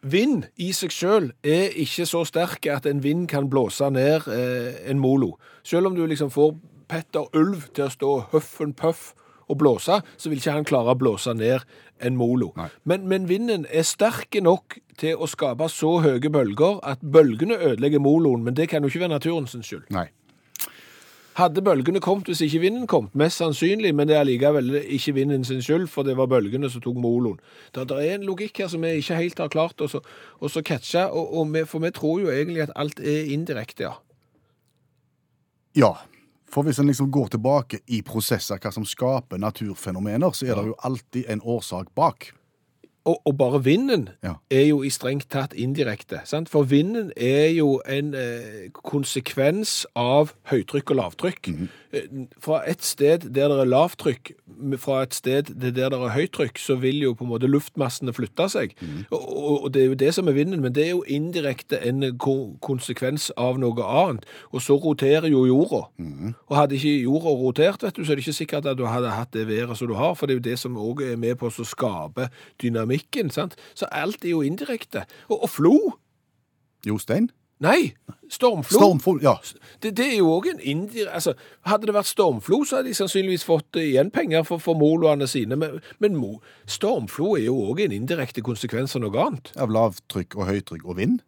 vind 0.00 0.48
i 0.56 0.72
seg 0.76 0.92
selv 0.94 1.30
er 1.44 1.76
ikke 1.76 2.08
så 2.08 2.24
sterk 2.28 2.66
at 2.72 2.88
en 2.88 3.04
vind 3.04 3.28
kan 3.28 3.50
blåse 3.52 3.92
ned 3.92 4.28
eh, 4.32 4.80
en 4.90 5.00
molo. 5.00 5.34
Selv 5.62 5.90
om 5.90 5.96
du 5.96 6.06
liksom 6.06 6.32
får 6.32 6.56
Petter 6.90 7.28
Ulv 7.36 7.68
til 7.76 7.86
å 7.86 7.92
stå 7.92 8.14
høffen 8.32 8.72
puff 8.74 9.12
og 9.50 9.58
blåse, 9.60 10.00
så 10.16 10.30
vil 10.30 10.38
ikke 10.40 10.54
han 10.54 10.68
klare 10.68 10.94
å 10.94 10.98
blåse 10.98 11.34
ned 11.34 11.66
en 12.00 12.16
molo. 12.16 12.52
Men, 12.88 13.08
men 13.10 13.28
vinden 13.28 13.66
er 13.68 13.84
sterk 13.84 14.38
nok 14.42 14.78
til 15.00 15.18
å 15.20 15.28
skape 15.30 15.68
så 15.72 15.98
høye 16.04 16.32
bølger 16.32 16.80
at 16.86 17.02
bølgene 17.02 17.58
ødelegger 17.58 18.02
moloen, 18.02 18.44
men 18.46 18.56
det 18.56 18.70
kan 18.70 18.82
jo 18.82 18.92
ikke 18.92 19.04
være 19.04 19.18
naturens 19.18 19.58
skyld. 19.58 19.90
Nei. 19.94 20.08
Hadde 21.38 21.62
bølgene 21.64 22.02
kommet 22.02 22.28
hvis 22.28 22.42
ikke 22.44 22.60
vinden 22.64 22.86
kom? 22.90 23.06
Mest 23.16 23.40
sannsynlig, 23.40 23.92
men 23.96 24.08
det 24.10 24.16
er 24.18 24.26
likevel 24.28 24.74
ikke 24.82 25.14
vinden 25.16 25.44
sin 25.46 25.62
skyld, 25.64 25.86
for 25.88 26.04
det 26.04 26.16
var 26.18 26.28
bølgene 26.28 26.68
som 26.70 26.82
tok 26.84 26.98
moloen. 27.00 27.38
Det, 27.74 27.86
det 27.88 28.00
er 28.02 28.18
en 28.18 28.26
logikk 28.28 28.60
her 28.60 28.70
som 28.72 28.82
vi 28.84 28.96
ikke 28.98 29.20
helt 29.20 29.40
har 29.40 29.52
klart 29.52 29.84
å 29.84 29.88
å 29.90 30.50
catche, 30.66 31.06
og, 31.06 31.34
og 31.38 31.52
vi, 31.54 31.64
for 31.70 31.84
vi 31.84 31.92
tror 31.96 32.20
jo 32.24 32.32
egentlig 32.34 32.66
at 32.66 32.74
alt 32.76 33.00
er 33.00 33.30
indirekte, 33.32 33.86
ja. 33.88 33.94
Ja. 35.78 35.92
For 36.50 36.66
hvis 36.66 36.80
en 36.82 36.88
liksom 36.90 37.12
går 37.14 37.28
tilbake 37.36 37.78
i 37.94 38.00
prosesser, 38.02 38.58
hva 38.58 38.72
som 38.74 38.86
skaper 38.86 39.38
naturfenomener, 39.38 40.34
så 40.34 40.48
er 40.48 40.58
det 40.58 40.72
jo 40.72 40.78
alltid 40.82 41.30
en 41.30 41.42
årsak 41.46 41.92
bak. 41.94 42.32
Og, 43.04 43.20
og 43.26 43.36
bare 43.38 43.64
vinden 43.64 44.08
Ja. 44.22 44.32
er 44.50 44.66
jo 44.66 44.82
i 44.82 44.90
strengt 44.90 45.28
tatt 45.30 45.54
indirekte, 45.56 46.20
sant? 46.24 46.48
For 46.48 46.62
vinden 46.62 47.12
er 47.16 47.48
jo 47.56 47.80
en 47.88 48.14
eh, 48.14 48.68
konsekvens 48.72 49.86
av 49.96 50.34
høytrykk 50.50 50.90
og 50.92 50.96
lavtrykk. 50.96 51.48
Eh, 51.92 52.00
Fra 52.40 52.60
et 52.70 52.84
sted 52.84 53.18
der 53.34 53.48
det 53.48 53.58
er 53.60 53.64
lavtrykk, 53.70 54.32
fra 54.78 55.02
et 55.02 55.14
sted 55.14 55.42
der 55.56 55.70
det 55.72 55.84
er 55.96 56.12
høytrykk, 56.14 56.58
så 56.60 56.76
vil 56.76 57.00
jo 57.02 57.14
på 57.14 57.24
en 57.24 57.30
måte 57.32 57.48
luftmassene 57.48 58.12
flytte 58.12 58.48
seg. 58.52 58.74
Og, 59.10 59.20
og, 59.36 59.62
og 59.64 59.72
det 59.74 59.82
er 59.82 59.86
jo 59.86 59.94
det 59.94 60.12
som 60.14 60.28
er 60.28 60.36
vinden, 60.36 60.60
men 60.60 60.74
det 60.76 60.84
er 60.84 60.90
jo 60.90 61.02
indirekte 61.08 61.80
en 61.88 62.04
ko 62.18 62.34
konsekvens 62.62 63.30
av 63.40 63.58
noe 63.58 63.82
annet. 63.86 64.26
Og 64.52 64.60
så 64.62 64.76
roterer 64.76 65.26
jo 65.32 65.46
jorda. 65.48 65.86
Og 66.46 66.56
hadde 66.56 66.76
ikke 66.76 66.94
jorda 67.06 67.32
rotert, 67.40 67.82
vet 67.82 67.96
du, 67.96 68.04
så 68.04 68.12
er 68.12 68.20
det 68.20 68.26
ikke 68.26 68.38
sikkert 68.42 68.66
at 68.66 68.78
du 68.78 68.84
hadde 68.86 69.10
hatt 69.16 69.32
det 69.32 69.48
været 69.48 69.76
som 69.80 69.88
du 69.88 69.94
har, 69.98 70.14
for 70.14 70.26
det 70.26 70.36
er 70.36 70.40
jo 70.42 70.46
det 70.50 70.58
som 70.60 70.76
òg 70.76 71.00
er 71.12 71.16
med 71.16 71.36
på 71.40 71.48
å 71.50 71.64
skape 71.66 72.28
dynamikken. 72.90 73.30
sant? 73.30 73.56
Så 73.74 73.86
alt 73.90 74.24
er 74.24 74.30
jo 74.30 74.42
indirekte. 74.42 75.06
Og, 75.28 75.42
og 75.42 75.50
flo 75.50 75.76
Jostein? 76.86 77.30
Nei, 77.60 77.92
stormflo. 78.32 78.78
stormflo 78.78 79.18
ja. 79.20 79.34
Det, 79.82 79.90
det 79.98 80.06
er 80.14 80.16
jo 80.22 80.30
òg 80.32 80.46
en 80.48 80.62
indirekte 80.64 81.12
altså, 81.12 81.34
Hadde 81.68 81.90
det 81.90 81.92
vært 81.92 82.08
stormflo, 82.08 82.62
så 82.64 82.78
hadde 82.78 82.88
de 82.88 82.94
sannsynligvis 82.96 83.44
fått 83.44 83.76
igjen 83.76 84.08
penger 84.10 84.46
for, 84.48 84.62
for 84.64 84.78
moloene 84.80 85.28
sine. 85.28 85.58
Men, 85.60 85.82
men 86.00 86.16
stormflo 86.64 87.34
er 87.36 87.50
jo 87.50 87.58
òg 87.68 87.82
en 87.84 87.92
indirekte 87.92 88.40
konsekvens 88.40 88.96
av 88.96 89.04
noe 89.04 89.26
annet. 89.26 89.52
Av 89.60 89.68
lavtrykk 89.68 90.38
og 90.38 90.48
høytrykk 90.48 90.88
og 90.88 90.96
vind. 91.02 91.20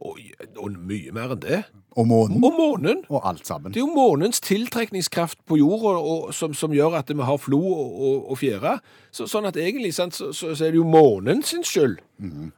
Og, 0.00 0.20
og 0.56 0.76
mye 0.88 1.12
mer 1.12 1.34
enn 1.34 1.42
det. 1.42 1.58
Og 1.98 2.06
månen. 2.08 2.38
Og 2.44 2.54
månen. 2.56 3.02
Og 3.10 3.24
alt 3.28 3.46
sammen. 3.46 3.74
Det 3.74 3.82
er 3.82 3.84
jo 3.84 3.92
månens 3.92 4.40
tiltrekningskraft 4.40 5.38
på 5.44 5.58
jorda 5.60 5.98
og, 5.98 6.30
som, 6.34 6.54
som 6.56 6.72
gjør 6.72 6.96
at 7.02 7.10
vi 7.12 7.26
har 7.26 7.40
flo 7.40 7.60
og, 7.60 8.30
og, 8.30 8.38
fjære. 8.40 8.78
Så, 9.12 9.26
sånn 9.28 9.48
at 9.50 9.58
egentlig 9.60 9.92
sant, 9.96 10.16
så, 10.16 10.30
så, 10.32 10.54
er 10.54 10.72
det 10.72 10.80
jo 10.80 10.86
månen 10.88 11.44
sin 11.44 11.66
skyld 11.66 11.98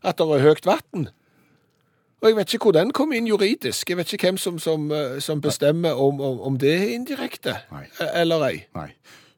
at 0.05 0.21
det 0.21 0.29
er 0.37 0.47
høyt 0.47 0.69
vann. 0.69 1.09
Og 2.23 2.29
jeg 2.31 2.39
vet 2.39 2.55
ikke 2.55 2.69
hvor 2.69 2.77
den 2.77 2.93
kom 2.95 3.11
inn 3.17 3.27
juridisk. 3.27 3.91
Jeg 3.91 3.99
vet 3.99 4.13
ikke 4.15 4.31
hvem 4.31 4.39
som, 4.39 4.61
som, 4.63 4.87
eh, 4.95 5.19
som 5.19 5.41
bestemmer 5.43 5.99
om, 5.99 6.21
om, 6.23 6.39
om 6.53 6.59
det 6.61 6.77
er 6.77 6.93
indirekte 6.95 7.57
Nei. 7.73 7.89
eh, 7.99 8.21
eller 8.23 8.47
ei. 8.47 8.61
Nei. 8.79 8.93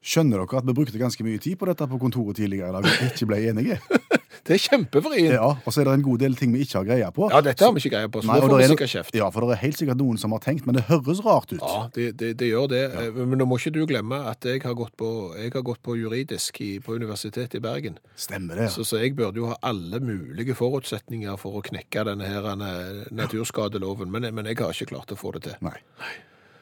Skjønner 0.05 0.43
dere 0.43 0.61
at 0.61 0.67
vi 0.69 0.75
brukte 0.77 1.01
ganske 1.01 1.25
mye 1.25 1.41
tid 1.41 1.57
på 1.57 1.71
dette 1.71 1.89
på 1.89 2.01
kontoret 2.03 2.37
tidligere 2.37 2.69
i 2.69 2.77
dag 2.77 2.91
og 2.91 3.07
ikke 3.09 3.31
ble 3.31 3.41
enige? 3.49 3.79
Det 4.47 4.57
er 4.57 4.61
kjempevrient. 4.65 5.31
Ja. 5.31 5.41
Ja, 5.45 5.51
Og 5.65 5.73
så 5.75 5.83
er 5.83 5.89
det 5.89 5.95
en 5.99 6.05
god 6.07 6.19
del 6.25 6.35
ting 6.39 6.53
vi 6.55 6.63
ikke 6.65 6.79
har 6.81 6.87
greie 6.89 7.11
på. 7.15 7.29
Ja, 7.33 7.41
dette 7.45 7.65
har 7.67 7.73
vi 7.77 7.83
ikke 7.83 7.93
greie 7.97 8.11
på, 8.13 8.23
så 8.25 8.31
Nei, 8.31 8.39
nå 8.41 8.49
får 8.49 8.55
vi 8.57 8.65
er 8.65 8.73
sikkert 8.75 8.93
kjeft. 8.95 9.17
Ja, 9.19 9.29
for 9.35 9.45
det 9.47 9.57
er 9.57 9.61
helt 9.63 9.79
sikkert 9.81 10.01
noen 10.01 10.21
som 10.21 10.35
har 10.37 10.43
tenkt, 10.45 10.67
men 10.69 10.79
det 10.79 10.85
høres 10.91 11.23
rart 11.25 11.53
ut. 11.55 11.61
Ja, 11.63 11.87
det, 11.95 12.07
det, 12.21 12.31
det 12.41 12.49
gjør 12.51 12.69
det. 12.73 12.83
Ja. 12.95 13.07
Men 13.17 13.39
nå 13.41 13.47
må 13.51 13.59
ikke 13.61 13.73
du 13.77 13.81
glemme 13.91 14.19
at 14.31 14.45
jeg 14.49 14.63
har 14.65 14.77
gått 14.79 14.97
på, 15.01 15.09
har 15.39 15.65
gått 15.67 15.83
på 15.87 15.97
juridisk 16.01 16.61
i, 16.65 16.71
på 16.85 16.97
Universitetet 16.99 17.59
i 17.59 17.63
Bergen. 17.65 17.99
Stemmer 18.17 18.61
det. 18.63 18.71
Så, 18.75 18.85
så 18.89 19.01
jeg 19.03 19.15
burde 19.19 19.43
jo 19.43 19.51
ha 19.53 19.59
alle 19.63 20.01
mulige 20.05 20.57
forutsetninger 20.59 21.37
for 21.41 21.61
å 21.61 21.65
knekke 21.65 22.07
denne 22.11 22.29
her 22.29 22.51
eh, 22.55 23.05
naturskadeloven, 23.15 24.11
men, 24.11 24.31
men 24.35 24.51
jeg 24.51 24.61
har 24.63 24.75
ikke 24.75 24.93
klart 24.95 25.13
å 25.15 25.19
få 25.19 25.35
det 25.39 25.47
til. 25.49 25.59
Nei. 25.65 25.77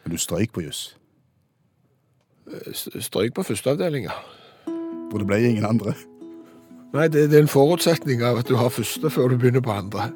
Men 0.05 0.17
du 0.17 0.19
strøyk 0.19 0.53
på 0.55 0.65
juss, 0.67 0.93
Strøyk 2.75 3.37
på 3.37 3.45
førsteavdelinga. 3.47 4.13
og 5.13 5.19
det 5.21 5.27
ble 5.29 5.39
ingen 5.47 5.65
andre. 5.69 5.95
Nei, 6.93 7.07
det, 7.09 7.31
det 7.33 7.39
er 7.39 7.47
en 7.47 7.49
forutsetning 7.49 8.21
av 8.27 8.43
at 8.43 8.51
du 8.51 8.59
har 8.61 8.69
første 8.73 9.09
før 9.11 9.33
du 9.33 9.39
begynner 9.41 9.65
på 9.65 9.73
andre. 9.73 10.11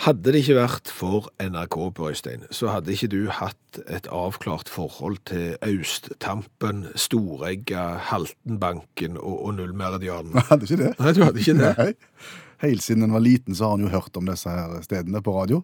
Hadde 0.00 0.32
det 0.32 0.40
ikke 0.40 0.56
vært 0.56 0.90
for 0.90 1.28
NRK, 1.38 1.76
på 1.94 2.08
Øystein, 2.08 2.46
så 2.50 2.72
hadde 2.72 2.94
ikke 2.94 3.10
du 3.12 3.20
hatt 3.36 3.78
et 3.84 4.08
avklart 4.10 4.70
forhold 4.72 5.20
til 5.28 5.58
Austtampen, 5.62 6.86
Storegga, 6.98 7.84
Haltenbanken 8.08 9.20
og, 9.20 9.36
og 9.44 9.54
Nullmeridianen. 9.58 10.40
Hadde 10.48 10.66
ikke 10.66 10.80
det? 10.80 10.94
Nei, 10.98 11.12
du 11.14 11.22
hadde 11.22 11.44
ikke 11.44 11.58
det. 11.60 11.74
Nei. 11.78 12.32
Helt 12.64 12.82
siden 12.84 13.06
en 13.06 13.14
var 13.14 13.22
liten, 13.24 13.54
så 13.54 13.70
har 13.70 13.78
en 13.78 13.86
jo 13.86 13.92
hørt 13.92 14.16
om 14.18 14.26
disse 14.26 14.50
her 14.50 14.74
stedene 14.88 15.22
på 15.22 15.36
radio. 15.36 15.62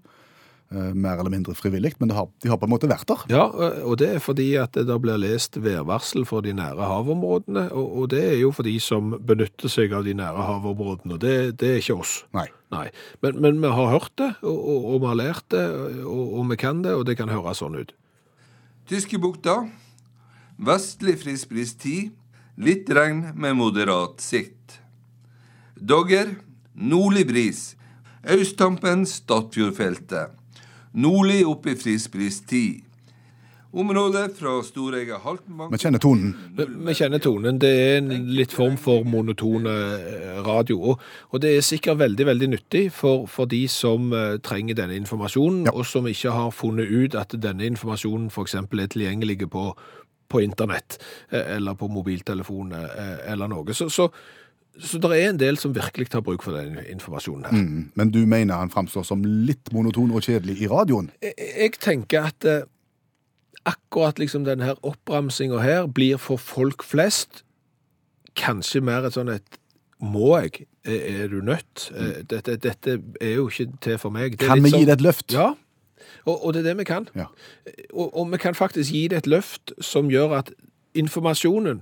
Eh, 0.66 0.94
mer 0.98 1.20
eller 1.20 1.30
mindre 1.30 1.54
frivillig, 1.54 1.92
men 2.00 2.10
det 2.10 2.16
har, 2.16 2.26
de 2.42 2.48
har 2.50 2.58
på 2.58 2.66
en 2.66 2.72
måte 2.72 2.88
vært 2.90 3.06
der. 3.06 3.20
Ja, 3.30 3.44
og 3.86 4.00
det 4.00 4.08
er 4.16 4.22
fordi 4.22 4.48
at 4.58 4.74
det 4.74 4.96
blir 4.98 5.20
lest 5.22 5.54
værvarsel 5.62 6.24
for 6.26 6.42
de 6.42 6.56
nære 6.58 6.88
havområdene, 6.90 7.68
og, 7.70 7.92
og 8.00 8.08
det 8.10 8.24
er 8.32 8.40
jo 8.40 8.50
for 8.50 8.66
de 8.66 8.74
som 8.82 9.12
benytter 9.28 9.70
seg 9.70 9.94
av 9.94 10.02
de 10.08 10.16
nære 10.18 10.46
havområdene, 10.48 11.14
og 11.14 11.20
det, 11.22 11.36
det 11.62 11.68
er 11.70 11.78
ikke 11.78 12.00
oss. 12.02 12.16
Nei. 12.34 12.48
Nei, 12.74 12.88
men, 13.22 13.38
men 13.44 13.60
vi 13.62 13.70
har 13.70 13.92
hørt 13.92 14.10
det, 14.18 14.32
og, 14.42 14.56
og, 14.58 14.88
og 14.90 15.04
vi 15.04 15.10
har 15.12 15.18
lært 15.20 15.46
det, 15.54 15.62
og, 16.02 16.24
og 16.40 16.48
vi 16.50 16.58
kan 16.58 16.80
det, 16.82 16.96
og 16.98 17.04
det 17.06 17.14
kan 17.20 17.30
høres 17.30 17.62
sånn 17.62 17.78
ut. 17.78 17.92
Tyske 18.90 19.20
bukta. 19.22 19.60
Vestlig 20.66 21.14
friskbris 21.22 21.76
10. 21.78 22.10
Litt 22.66 22.90
regn 22.90 23.22
med 23.38 23.54
moderat 23.58 24.18
sikt. 24.24 24.80
Dogger. 25.78 26.34
Nordlig 26.74 27.26
bris. 27.30 27.62
Austtampen 28.34 29.06
Stadfjordfeltet. 29.06 30.34
Nordlig 30.96 31.42
opp 31.44 31.66
i 31.68 31.74
friskbris 31.76 32.40
10. 32.48 32.82
Området 33.76 34.30
fra 34.38 34.62
Storegga 34.64 35.18
Haltenbank 35.20 35.74
Vi 35.74 35.80
kjenner 35.82 36.00
tonen. 36.00 36.30
Vi, 36.56 36.94
kjenner 36.96 37.20
tonen, 37.20 37.58
det 37.60 37.72
er 37.76 37.98
en 37.98 38.30
litt 38.32 38.54
form 38.56 38.78
for 38.80 39.04
monotone 39.04 39.74
eh, 39.98 40.38
radio, 40.46 40.94
og, 40.94 41.36
det 41.42 41.50
er 41.58 41.66
sikkert 41.66 42.00
veldig, 42.00 42.26
veldig 42.30 42.48
nyttig 42.54 42.86
for, 42.96 43.26
for 43.28 43.50
de 43.50 43.66
som 43.68 44.08
eh, 44.16 44.38
trenger 44.40 44.78
denne 44.80 44.96
informasjonen, 44.96 45.66
Ja. 45.68 45.74
og 45.76 45.84
som 45.84 46.08
ikke 46.08 46.32
har 46.32 46.56
funnet 46.56 46.88
ut 46.88 47.18
at 47.20 47.36
denne 47.42 47.68
informasjonen 47.68 48.30
for 48.32 48.48
eksempel 48.48 48.80
er 48.80 48.88
tilgjengelig 48.94 49.50
på, 49.52 49.68
på 50.32 50.40
internett, 50.46 50.96
eh, 51.28 51.58
eller 51.58 51.76
på 51.76 51.92
mobiltelefon, 51.92 52.72
eller 52.72 53.52
noe. 53.52 53.76
Så, 53.76 53.90
så, 53.92 54.08
så 54.78 54.98
det 55.00 55.10
er 55.16 55.30
en 55.30 55.38
del 55.40 55.56
som 55.56 55.74
virkelig 55.74 56.08
har 56.12 56.20
bruk 56.26 56.42
for 56.44 56.52
den 56.56 56.78
informasjonen 56.92 57.44
her. 57.48 57.52
Mm. 57.56 57.90
Men 57.94 58.10
du 58.12 58.18
mener 58.28 58.58
han 58.60 58.70
framstår 58.70 59.04
som 59.08 59.22
litt 59.24 59.72
monoton 59.72 60.10
og 60.12 60.22
kjedelig 60.26 60.58
i 60.62 60.68
radioen? 60.68 61.10
Jeg, 61.22 61.32
jeg 61.38 61.72
tenker 61.80 62.28
at 62.28 62.44
eh, 62.44 62.64
akkurat 63.66 64.18
liksom 64.20 64.44
denne 64.46 64.74
oppramsinga 64.86 65.62
her 65.64 65.86
blir 65.88 66.20
for 66.22 66.36
folk 66.40 66.84
flest 66.86 67.42
kanskje 68.36 68.82
mer 68.84 69.06
et 69.08 69.16
sånn 69.16 69.32
et 69.32 69.60
må 70.04 70.34
jeg? 70.42 70.66
Er 70.84 71.30
du 71.32 71.38
nødt? 71.40 71.86
Eh, 71.96 72.20
Dette, 72.28 72.58
dette 72.60 72.98
er 73.20 73.32
jo 73.38 73.46
ikke 73.48 73.70
til 73.80 73.96
for 73.98 74.12
meg. 74.12 74.36
Det 74.36 74.46
Kan 74.50 74.60
vi 74.62 74.68
gi 74.70 74.76
sånn- 74.82 74.86
det 74.90 74.98
et 74.98 75.06
løft? 75.06 75.32
Ja, 75.32 75.54
og, 76.26 76.44
og 76.44 76.52
det 76.52 76.60
er 76.60 76.68
det 76.70 76.76
vi 76.82 76.84
kan. 76.84 77.08
Ja. 77.16 77.30
Og, 77.94 78.10
og 78.12 78.28
vi 78.32 78.36
kan 78.42 78.54
faktisk 78.54 78.92
gi 78.92 79.06
det 79.08 79.22
et 79.24 79.26
løft 79.30 79.72
som 79.80 80.10
gjør 80.12 80.36
at 80.42 80.52
informasjonen 80.94 81.80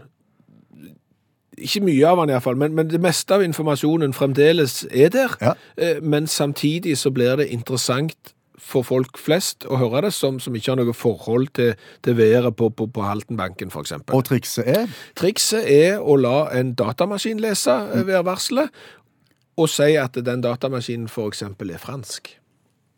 ikke 1.59 1.85
mye 1.87 2.07
av 2.09 2.23
den 2.23 2.35
iallfall, 2.35 2.57
men, 2.59 2.75
men 2.75 2.89
det 2.91 3.01
meste 3.03 3.37
av 3.37 3.45
informasjonen 3.45 4.15
fremdeles 4.17 4.85
er 4.91 5.13
der. 5.15 5.37
Ja. 5.41 5.55
Eh, 5.77 6.01
Men 6.03 6.27
samtidig 6.27 6.99
så 6.99 7.11
blir 7.11 7.37
det 7.37 7.49
interessant 7.53 8.35
for 8.59 8.83
folk 8.87 9.19
flest 9.21 9.67
å 9.69 9.77
høre 9.77 10.07
det, 10.07 10.13
som, 10.17 10.39
som 10.41 10.55
ikke 10.57 10.73
har 10.73 10.79
noe 10.81 10.95
forhold 10.97 11.51
til, 11.59 11.75
til 12.05 12.17
været 12.17 12.57
på, 12.57 12.71
på, 12.71 12.87
på 12.87 13.05
Haltenbanken, 13.05 13.69
f.eks. 13.69 13.93
Og 14.09 14.25
trikset 14.25 14.69
er 14.71 14.87
Trikset 15.19 15.69
er 15.69 16.01
å 16.01 16.17
la 16.17 16.49
en 16.57 16.73
datamaskin 16.79 17.43
lese 17.45 17.75
eh, 17.75 18.07
værvarselet, 18.09 18.73
og 19.61 19.69
si 19.71 19.93
at 20.01 20.17
den 20.27 20.43
datamaskinen 20.43 21.11
f.eks. 21.11 21.43
er 21.43 21.79
fransk. 21.83 22.33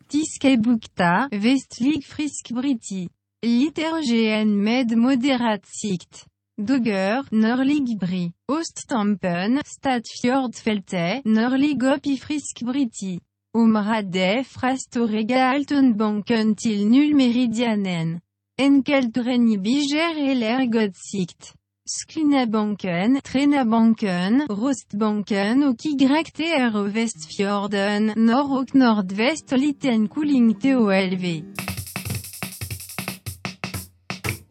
Tiskebukta, 0.07 1.27
Vestlig 1.35 1.99
frisk 2.07 2.53
briti. 2.55 3.05
Litergen 3.43 4.55
med 4.63 4.95
moderat 4.97 5.67
sikt. 5.67 6.25
Dogger, 6.57 7.27
nørlig 7.31 7.99
bri. 8.01 8.31
Oststampen, 8.49 9.59
Stadfjordfeltet, 9.61 11.27
nørlig 11.29 11.75
opp 11.85 12.07
i 12.09 12.15
frisk 12.17 12.63
briti. 12.65 13.19
Området 13.53 14.41
fra 14.49 14.71
Storegga 14.81 15.51
Altenbanken 15.51 16.55
til 16.57 16.87
Nullmeridianen. 16.89 18.15
Enkeltrenn 18.57 19.45
biger 19.61 20.17
eller 20.31 20.65
godt 20.73 20.97
sikt. 20.97 21.53
Sklunabanken, 21.85 23.21
Trenabanken, 23.21 24.47
Rostbanken 24.49 25.61
og 25.69 25.77
Kigrekter 25.77 26.73
og 26.73 26.89
Vestfjorden, 26.97 28.15
nord 28.17 28.57
og 28.63 28.73
nordvest 28.73 29.53
og 29.53 29.61
liten 29.61 30.09
kuling 30.09 30.55
til 30.57 30.81
OLV. 30.81 31.76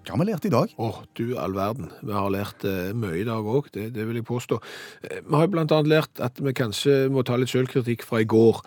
Hva 0.07 0.15
har 0.15 0.21
vi 0.23 0.29
lært 0.31 0.45
i 0.47 0.53
dag? 0.55 0.71
Å, 0.79 0.91
du 1.19 1.25
all 1.43 1.57
verden. 1.57 1.89
Vi 2.07 2.15
har 2.15 2.29
lært 2.31 2.63
eh, 2.69 2.93
mye 2.95 3.19
i 3.21 3.25
dag 3.27 3.43
òg, 3.51 3.73
det, 3.75 3.89
det 3.97 4.05
vil 4.07 4.21
jeg 4.21 4.29
påstå. 4.29 4.61
Eh, 5.03 5.23
Vi 5.27 5.35
har 5.35 5.49
blant 5.51 5.73
annet 5.75 5.91
lært 5.91 6.21
at 6.23 6.39
vi 6.39 6.53
kanskje 6.55 7.09
må 7.11 7.25
ta 7.27 7.35
litt 7.41 7.51
selvkritikk 7.51 8.07
fra 8.07 8.23
i 8.23 8.29
går. 8.31 8.63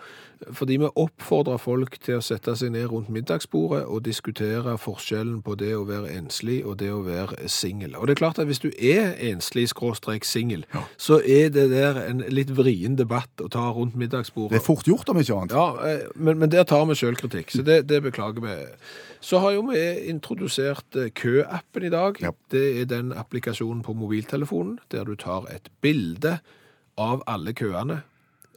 Fordi 0.56 0.78
vi 0.80 0.88
oppfordrer 0.96 1.58
folk 1.60 1.98
til 2.00 2.16
å 2.16 2.22
sette 2.24 2.54
seg 2.56 2.70
ned 2.72 2.86
rundt 2.88 3.10
middagsbordet 3.12 3.82
og 3.92 3.98
diskutere 4.06 4.72
forskjellen 4.80 5.42
på 5.44 5.52
det 5.60 5.74
å 5.76 5.82
være 5.84 6.14
enslig 6.16 6.62
og 6.64 6.78
det 6.80 6.88
å 6.96 7.02
være 7.04 7.44
singel. 7.52 7.92
Og 8.00 8.08
det 8.08 8.14
er 8.14 8.20
klart 8.22 8.40
at 8.40 8.48
hvis 8.48 8.62
du 8.62 8.70
er 8.72 9.12
enslig 9.28 9.66
skråstrek 9.72 10.24
singel, 10.24 10.64
så 10.96 11.18
er 11.20 11.52
det 11.52 11.66
der 11.74 12.00
en 12.06 12.24
litt 12.32 12.54
vrien 12.56 12.96
debatt 12.96 13.44
å 13.44 13.50
ta 13.52 13.66
rundt 13.76 13.98
middagsbordet. 14.00 14.54
Det 14.56 14.62
er 14.62 14.68
fort 14.70 14.88
gjort, 14.88 15.12
om 15.12 15.20
ikke 15.20 15.42
annet. 15.42 15.52
Ja, 15.56 15.68
eh, 15.90 16.08
men, 16.16 16.40
men 16.40 16.52
der 16.56 16.64
tar 16.68 16.88
vi 16.88 16.96
selvkritikk, 17.00 17.52
så 17.52 17.64
det, 17.66 17.82
det 17.92 18.00
beklager 18.08 18.40
vi. 18.44 18.56
Så 19.20 19.38
har 19.42 19.52
jo 19.52 19.66
vi 19.68 19.80
introdusert 20.08 20.96
eh, 20.96 21.10
køappen 21.12 21.84
i 21.84 21.92
dag. 21.92 22.20
Ja. 22.24 22.32
Det 22.50 22.80
er 22.80 22.88
den 22.88 23.12
applikasjonen 23.12 23.82
på 23.84 23.92
mobiltelefonen 23.92 24.78
der 24.92 25.04
du 25.04 25.14
tar 25.14 25.48
et 25.52 25.68
bilde 25.84 26.38
av 27.00 27.22
alle 27.28 27.52
køene, 27.56 28.00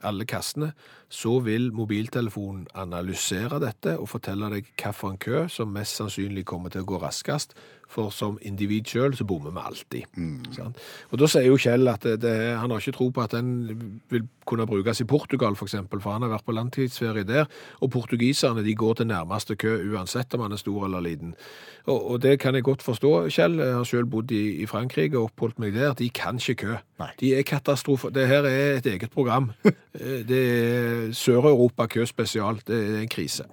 alle 0.04 0.26
kassene, 0.28 0.72
så 1.12 1.38
vil 1.46 1.70
mobiltelefonen 1.76 2.66
analysere 2.76 3.60
dette 3.64 3.98
og 4.00 4.10
fortelle 4.12 4.50
deg 4.52 4.72
hvilken 4.72 5.20
kø 5.22 5.46
som 5.52 5.72
mest 5.76 6.00
sannsynlig 6.00 6.46
kommer 6.50 6.74
til 6.74 6.84
å 6.84 6.90
gå 6.90 7.00
raskest, 7.04 7.54
for 7.94 8.10
som 8.14 8.40
individ 8.42 8.90
sjøl 8.90 9.14
så 9.16 9.26
bommer 9.30 9.54
vi 9.54 9.62
alltid. 9.70 10.20
Sant? 10.58 10.80
Og 11.14 11.22
da 11.22 11.30
sier 11.30 11.46
jo 11.48 11.58
Kjell 11.62 11.88
at 11.92 12.04
det, 12.08 12.18
det, 12.26 12.34
han 12.60 12.74
har 12.74 12.82
ikke 12.82 12.96
tro 12.98 13.10
på 13.14 13.22
at 13.24 13.36
den 13.38 14.00
vil 14.12 14.26
kunne 14.50 14.66
brukes 14.68 15.00
i 15.00 15.06
Portugal 15.08 15.56
for 15.56 15.70
eksempel, 15.70 16.02
for 16.04 16.18
han 16.18 16.26
har 16.26 16.34
vært 16.34 16.44
på 16.50 16.56
langtidsferie 16.58 17.24
der, 17.24 17.46
og 17.80 17.94
portugiserne 17.94 18.64
de 18.66 18.74
går 18.76 18.98
til 19.00 19.08
nærmeste 19.08 19.56
kø 19.56 19.78
uansett 19.94 20.34
om 20.36 20.44
han 20.44 20.52
er 20.58 20.60
stor 20.60 20.84
eller 20.90 21.06
liten. 21.06 21.32
Og, 21.86 22.00
og 22.12 22.22
det 22.24 22.38
kan 22.44 22.56
jeg 22.56 22.64
godt 22.68 22.84
forstå, 22.84 23.14
Kjell. 23.32 23.58
Jeg 23.60 23.78
har 23.78 23.88
selv 23.88 24.10
bodd 24.12 24.32
i, 24.36 24.42
i 24.64 24.68
Frankrike 24.68 25.18
og 25.20 25.30
oppholdt 25.32 25.60
meg 25.64 25.74
der. 25.76 25.94
De 26.00 26.10
kan 26.10 26.40
ikke 26.40 26.56
kø. 26.66 26.76
Nei. 27.00 27.10
De 27.20 27.32
er 27.38 27.44
katastrofe. 27.48 28.12
Det 28.16 28.28
her 28.28 28.48
er 28.48 28.78
et 28.82 28.92
eget 28.98 29.12
program. 29.12 29.52
Eh, 29.94 30.24
Det 30.26 30.38
er 30.50 31.12
Sør-Europa 31.14 31.86
kø 31.86 32.06
spesial. 32.10 32.58
Det 32.66 32.74
er 32.82 33.02
en 33.04 33.12
krise. 33.14 33.44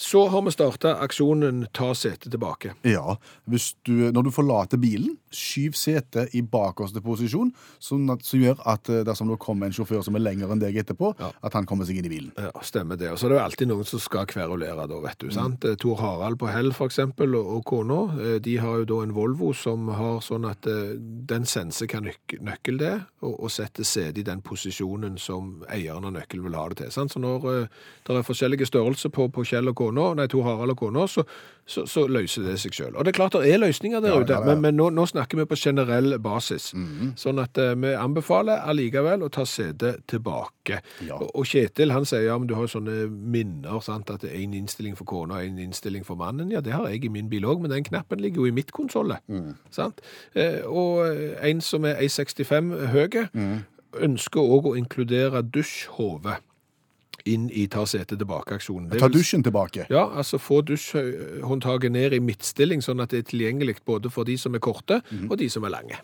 Så 0.00 0.22
har 0.32 0.40
vi 0.46 0.50
starta 0.54 0.94
aksjonen 1.04 1.66
Ta 1.76 1.90
setet 1.94 2.30
tilbake. 2.32 2.72
Ja, 2.88 3.18
hvis 3.50 3.74
du, 3.84 4.08
Når 4.14 4.22
du 4.24 4.30
forlater 4.32 4.80
bilen, 4.80 5.18
skyv 5.30 5.76
setet 5.76 6.32
i 6.34 6.40
bakerste 6.42 7.02
posisjon, 7.04 7.50
sånn 7.78 8.08
at, 8.10 8.24
som 8.26 8.40
gjør 8.40 8.62
at 8.66 8.88
eh, 8.88 9.02
dersom 9.06 9.28
det 9.30 9.36
kommer 9.42 9.68
en 9.68 9.74
sjåfør 9.76 10.00
som 10.06 10.16
er 10.16 10.24
lenger 10.24 10.50
enn 10.54 10.62
deg 10.62 10.78
etterpå, 10.80 11.12
Ja. 11.20 11.28
at 11.44 11.52
han 11.54 11.66
kommer 11.68 11.84
seg 11.86 12.00
inn 12.00 12.08
i 12.08 12.12
bilen. 12.14 12.30
Ja, 12.40 12.50
stemmer 12.64 12.96
det. 12.98 13.10
Og 13.12 13.18
så 13.20 13.28
er 13.28 13.34
det 13.34 13.38
jo 13.38 13.44
alltid 13.44 13.68
noen 13.70 13.84
som 13.86 14.00
skal 14.02 14.24
kverulere, 14.30 14.88
da, 14.88 15.00
vet 15.04 15.18
du. 15.20 15.28
sant? 15.30 15.64
Eh, 15.68 15.76
Tor 15.76 16.00
Harald 16.00 16.40
på 16.40 16.48
Hell, 16.50 16.72
eksempel, 16.72 17.36
og, 17.36 17.52
og 17.58 17.64
kona, 17.68 18.00
eh, 18.24 18.38
de 18.40 18.56
har 18.56 18.80
jo 18.80 18.88
da 18.88 19.02
en 19.04 19.12
Volvo 19.14 19.52
som 19.54 19.86
har 19.92 20.20
sånn 20.24 20.48
at 20.48 20.64
den 20.64 21.44
senser 21.44 21.86
hva 21.92 22.00
nøk 22.08 22.38
nøkkel 22.40 22.80
det 22.80 22.88
er, 22.94 23.04
og, 23.20 23.36
og 23.44 23.52
setter 23.52 23.84
setet 23.84 24.18
i 24.24 24.26
den 24.26 24.40
posisjonen 24.40 25.18
som 25.20 25.60
eieren 25.68 26.08
av 26.08 26.16
nøkkelen 26.16 26.48
vil 26.48 26.56
ha 26.56 26.64
det 26.72 26.80
til. 26.80 26.90
sant? 26.94 27.12
Så 27.12 27.20
når 27.22 27.68
det 28.08 28.16
er 28.16 28.26
forskjellige 28.26 28.66
størrelser 28.72 29.12
på, 29.14 29.28
på 29.28 29.44
Kjell 29.44 29.68
og 29.68 29.76
kona, 29.90 30.14
nei, 30.14 30.26
Tor 30.30 30.44
Harald 30.46 30.74
og 30.74 30.78
kona, 30.78 31.06
så, 31.10 31.24
så, 31.66 31.84
så 31.88 32.06
løser 32.10 32.46
det 32.46 32.56
seg 32.60 32.74
sjøl. 32.74 32.94
Og 32.94 33.04
det 33.04 33.12
er 33.12 33.18
klart 33.18 33.36
det 33.36 33.50
er 33.52 33.60
løsninger 33.60 34.02
der 34.02 34.14
Ja, 34.14 34.20
ute, 34.20 34.36
ja, 34.38 34.40
men, 34.46 34.60
men 34.64 34.76
nå, 34.78 34.90
nå 34.94 35.06
snakker 35.06 35.40
vi 35.40 35.46
på 35.50 35.58
generell 35.58 36.16
basis. 36.22 36.70
Sånn 37.20 37.42
at 37.42 37.58
eh, 37.58 37.74
vi 37.78 37.94
anbefaler 37.98 38.62
allikevel 38.70 39.24
å 39.26 39.30
ta 39.32 39.46
setet 39.48 40.04
tilbake. 40.10 40.80
Og, 41.10 41.26
og 41.34 41.48
Kjetil 41.50 41.94
han 41.94 42.06
sier 42.08 42.28
ja, 42.28 42.38
men 42.38 42.50
du 42.50 42.56
har 42.58 42.66
jo 42.66 42.74
sånne 42.76 43.08
minner, 43.10 43.80
sant? 43.84 44.10
at 44.10 44.24
det 44.24 44.34
en 44.36 44.54
innstilling 44.56 44.96
for 44.98 45.08
kona 45.08 45.40
og 45.40 45.48
en 45.48 45.60
innstilling 45.66 46.06
for 46.06 46.18
mannen. 46.20 46.50
Ja, 46.54 46.62
det 46.64 46.74
har 46.76 46.88
jeg 46.90 47.06
i 47.06 47.12
min 47.12 47.30
bil 47.32 47.46
òg, 47.48 47.62
men 47.62 47.72
den 47.72 47.86
knappen 47.86 48.22
ligger 48.22 48.44
jo 48.44 48.50
i 48.50 48.54
mitt 48.56 48.72
konsolle. 48.76 49.20
Sant? 49.74 50.02
Eh, 50.34 50.62
og 50.66 51.06
en 51.42 51.64
som 51.64 51.86
er 51.88 52.00
1,65 52.02 52.74
høy, 52.94 53.20
ønsker 54.00 54.40
òg 54.54 54.70
å 54.70 54.76
inkludere 54.78 55.42
dusjhode 55.42 56.38
inn 57.24 57.48
i 57.50 57.66
ta 57.68 57.84
setet 57.86 58.18
tilbake-aksjonen. 58.18 58.90
Ta 59.00 59.08
dusjen 59.08 59.42
tilbake. 59.42 59.86
ja, 59.90 60.06
altså 60.10 60.38
få 60.38 60.60
dusjhåndtaket 60.62 61.92
ned 61.92 62.12
i 62.12 62.20
midtstilling, 62.20 62.82
sånn 62.82 63.00
at 63.00 63.10
det 63.10 63.24
er 63.24 63.30
tilgjengelig 63.30 63.80
både 63.84 64.10
for 64.10 64.24
de 64.24 64.38
som 64.38 64.54
er 64.54 64.64
korte 64.64 65.02
og 65.28 65.38
de 65.38 65.48
som 65.50 65.64
er 65.64 65.76
lange. 65.76 66.00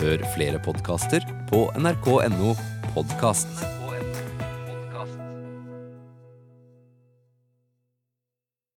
Hør 0.00 0.24
flere 0.34 0.58
podkaster 0.58 1.22
på 1.50 1.68
nrk.no 1.78 2.56
podkast. 2.94 3.83